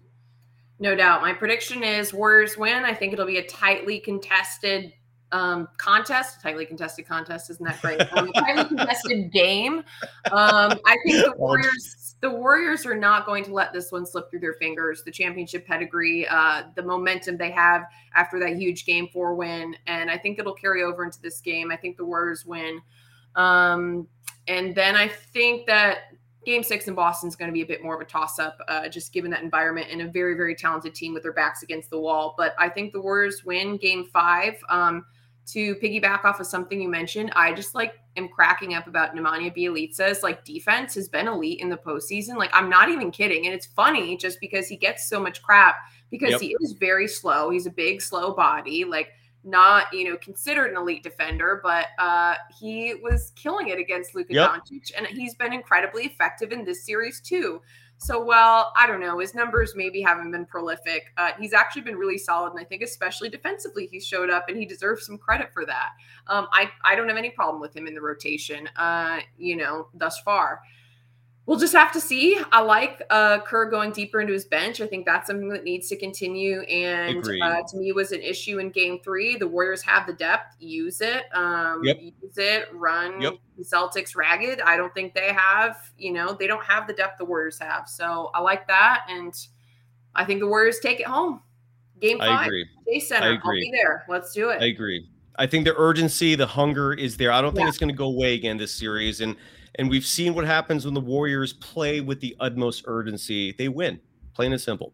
[0.79, 1.23] No doubt.
[1.23, 2.85] My prediction is Warriors win.
[2.85, 4.93] I think it'll be a tightly contested
[5.33, 8.01] um, contest, tightly contested contest, isn't that great?
[8.13, 9.79] Um, tightly contested game.
[10.31, 14.29] Um, I think the Warriors, the Warriors are not going to let this one slip
[14.29, 15.03] through their fingers.
[15.05, 17.85] The championship pedigree, uh, the momentum they have
[18.15, 21.71] after that huge game four win, and I think it'll carry over into this game.
[21.71, 22.83] I think the Warriors win,
[23.37, 24.07] um,
[24.49, 26.13] and then I think that
[26.45, 28.59] game six in Boston is going to be a bit more of a toss up,
[28.69, 31.91] uh, just given that environment and a very, very talented team with their backs against
[31.91, 32.35] the wall.
[32.37, 34.55] But I think the Warriors win game five.
[34.69, 35.05] Um,
[35.45, 39.55] to piggyback off of something you mentioned, I just like am cracking up about Nemanja
[39.55, 42.37] Bjelica's like defense has been elite in the postseason.
[42.37, 45.77] Like I'm not even kidding, and it's funny just because he gets so much crap
[46.11, 46.41] because yep.
[46.41, 47.51] he is very slow.
[47.51, 49.09] He's a big, slow body, like
[49.45, 54.35] not you know considered an elite defender, but uh, he was killing it against Luka
[54.35, 54.51] yep.
[54.51, 57.61] Doncic, and he's been incredibly effective in this series too.
[57.99, 59.21] So, well, I don't know.
[59.21, 61.13] His numbers maybe haven't been prolific.
[61.17, 64.59] Uh, he's actually been really solid, and I think especially defensively, he showed up, and
[64.59, 65.91] he deserves some credit for that.
[66.27, 68.69] Um, I I don't have any problem with him in the rotation.
[68.77, 70.61] Uh, you know, thus far
[71.47, 72.39] we'll just have to see.
[72.53, 74.81] I like uh, Kerr going deeper into his bench.
[74.81, 76.61] I think that's something that needs to continue.
[76.63, 79.37] And uh, to me, was an issue in Game Three.
[79.37, 80.57] The Warriors have the depth.
[80.61, 81.25] Use it.
[81.35, 81.99] Um, yep.
[82.01, 82.69] Use it.
[82.73, 83.35] Run yep.
[83.57, 84.61] the Celtics ragged.
[84.61, 85.91] I don't think they have.
[85.99, 87.89] You know, they don't have the depth the Warriors have.
[87.89, 89.35] So I like that, and
[90.15, 91.41] I think the Warriors take it home.
[92.01, 92.29] Game five.
[92.29, 92.67] I agree.
[92.89, 93.27] Chase Center.
[93.27, 93.67] I agree.
[93.67, 94.05] I'll be there.
[94.09, 94.61] Let's do it.
[94.61, 95.09] I agree.
[95.39, 97.33] I think the urgency, the hunger is there.
[97.33, 97.69] I don't think yeah.
[97.69, 99.35] it's going to go away again this series, and
[99.77, 103.53] and we've seen what happens when the Warriors play with the utmost urgency.
[103.53, 104.01] They win,
[104.35, 104.93] plain and simple.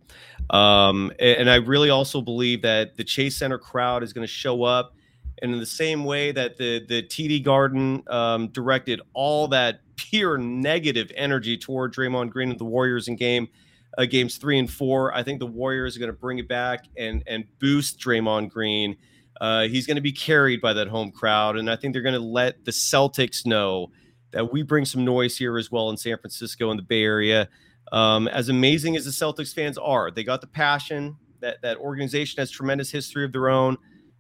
[0.51, 4.63] Um, and I really also believe that the Chase Center crowd is going to show
[4.63, 4.95] up.
[5.41, 10.39] And in the same way that the, the TD Garden um, directed all that pure
[10.39, 13.49] negative energy toward Draymond Green and the Warriors in game
[13.97, 16.85] uh, games three and four, I think the Warriors are going to bring it back
[16.97, 18.97] and, and boost Draymond Green.
[19.41, 21.57] Uh, he's going to be carried by that home crowd.
[21.57, 23.91] And I think they're going to let the Celtics know
[24.33, 27.49] that we bring some noise here as well in San Francisco and the Bay Area.
[27.93, 31.17] Um, as amazing as the Celtics fans are, they got the passion.
[31.41, 33.77] That that organization has tremendous history of their own,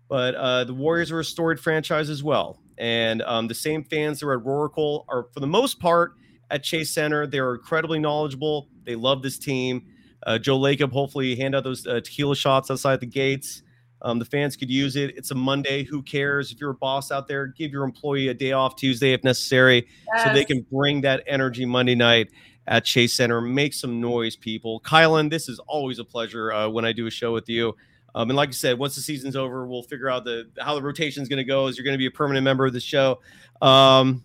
[0.09, 2.63] but uh, the Warriors are a storied franchise as well.
[2.79, 6.13] And um, the same fans that are at Oracle are, for the most part,
[6.51, 7.27] at Chase Center.
[7.27, 8.69] They're incredibly knowledgeable.
[8.85, 9.87] They love this team.
[10.27, 13.63] Uh, Joe Lacob, hopefully, hand out those uh, tequila shots outside the gates.
[14.03, 15.17] Um, the fans could use it.
[15.17, 15.85] It's a Monday.
[15.85, 16.53] Who cares?
[16.53, 19.89] If you're a boss out there, give your employee a day off Tuesday if necessary
[20.15, 20.25] yes.
[20.25, 22.29] so they can bring that energy Monday night
[22.69, 23.41] at Chase Center.
[23.41, 24.81] Make some noise, people.
[24.81, 27.75] Kylen, this is always a pleasure uh, when I do a show with you.
[28.15, 30.83] Um, and like I said, once the season's over, we'll figure out the how the
[30.83, 31.67] rotation is going to go.
[31.67, 33.21] Is you're going to be a permanent member of the show.
[33.61, 34.25] Um,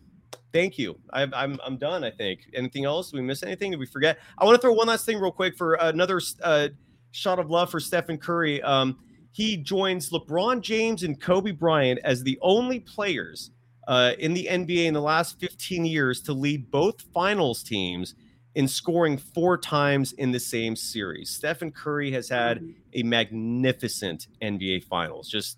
[0.52, 0.98] thank you.
[1.12, 2.04] I, am I'm, I'm done.
[2.04, 2.42] I think.
[2.54, 3.12] Anything else?
[3.12, 3.72] Did we miss anything?
[3.72, 4.20] Did we forget?
[4.38, 6.70] I want to throw one last thing real quick for another uh,
[7.12, 8.62] shot of love for Stephen Curry.
[8.62, 9.00] Um,
[9.34, 13.50] he joins LeBron James and Kobe Bryant as the only players
[13.88, 18.14] uh, in the NBA in the last 15 years to lead both finals teams
[18.56, 21.32] in scoring four times in the same series.
[21.32, 22.64] Stephen Curry has had
[22.94, 25.28] a magnificent NBA Finals.
[25.28, 25.58] Just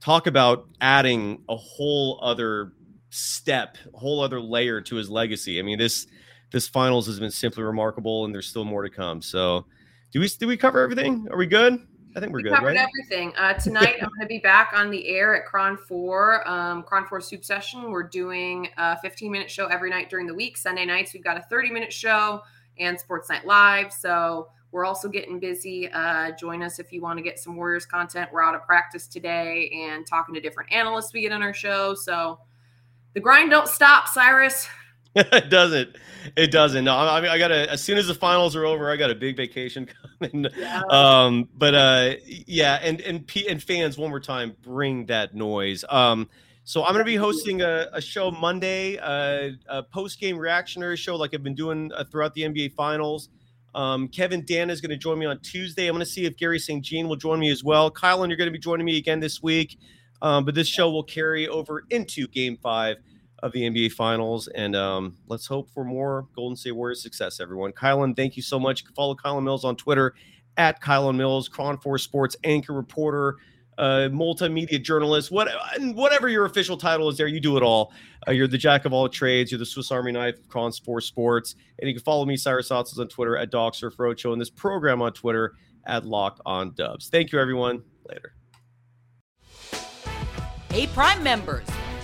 [0.00, 2.72] talk about adding a whole other
[3.08, 5.58] step, a whole other layer to his legacy.
[5.58, 6.06] I mean, this
[6.52, 9.22] this finals has been simply remarkable, and there's still more to come.
[9.22, 9.64] So,
[10.12, 11.26] do we do we cover everything?
[11.30, 11.80] Are we good?
[12.16, 12.54] I think we're we good.
[12.54, 12.88] Covered right?
[12.88, 13.34] everything.
[13.36, 17.06] Uh, tonight, I'm going to be back on the air at KRON Four, um, KRON
[17.06, 17.90] Four Soup Session.
[17.90, 20.56] We're doing a 15 minute show every night during the week.
[20.56, 22.40] Sunday nights, we've got a 30 minute show
[22.78, 23.92] and Sports Night Live.
[23.92, 25.90] So we're also getting busy.
[25.92, 28.30] Uh, join us if you want to get some Warriors content.
[28.32, 31.94] We're out of practice today and talking to different analysts we get on our show.
[31.94, 32.38] So
[33.12, 34.68] the grind don't stop, Cyrus.
[35.32, 35.96] it doesn't.
[36.36, 36.84] It doesn't.
[36.84, 39.10] No, I mean, I got to, as soon as the finals are over, I got
[39.10, 39.88] a big vacation
[40.20, 40.46] coming.
[40.54, 40.82] Yeah.
[40.90, 45.86] Um, but uh, yeah, and, and, and fans, one more time, bring that noise.
[45.88, 46.28] Um,
[46.64, 50.98] so I'm going to be hosting a, a show Monday, uh, a post game reactionary
[50.98, 53.30] show like I've been doing uh, throughout the NBA Finals.
[53.74, 55.86] Um, Kevin Dan is going to join me on Tuesday.
[55.86, 56.84] I'm going to see if Garry St.
[56.84, 57.90] Jean will join me as well.
[57.90, 59.78] Kylen, you're going to be joining me again this week.
[60.20, 62.96] Um, but this show will carry over into Game Five
[63.46, 64.48] of the NBA Finals.
[64.48, 67.72] And um, let's hope for more Golden State Warriors success, everyone.
[67.72, 68.84] Kylen, thank you so much.
[68.94, 70.14] Follow Kylen Mills on Twitter
[70.56, 73.36] at Kylen Mills, KRON 4 Sports anchor reporter,
[73.78, 75.48] uh, multimedia journalist, what,
[75.80, 77.92] whatever your official title is there, you do it all.
[78.26, 79.52] Uh, you're the jack of all trades.
[79.52, 81.54] You're the Swiss Army knife, KRON 4 Sports.
[81.78, 84.50] And you can follow me, Cyrus Saatsaz, on Twitter at Dog Surf Roadshow and this
[84.50, 85.54] program on Twitter
[85.86, 87.08] at Locked On Dubs.
[87.10, 87.82] Thank you, everyone.
[88.08, 88.32] Later.
[90.70, 91.66] Hey, Prime members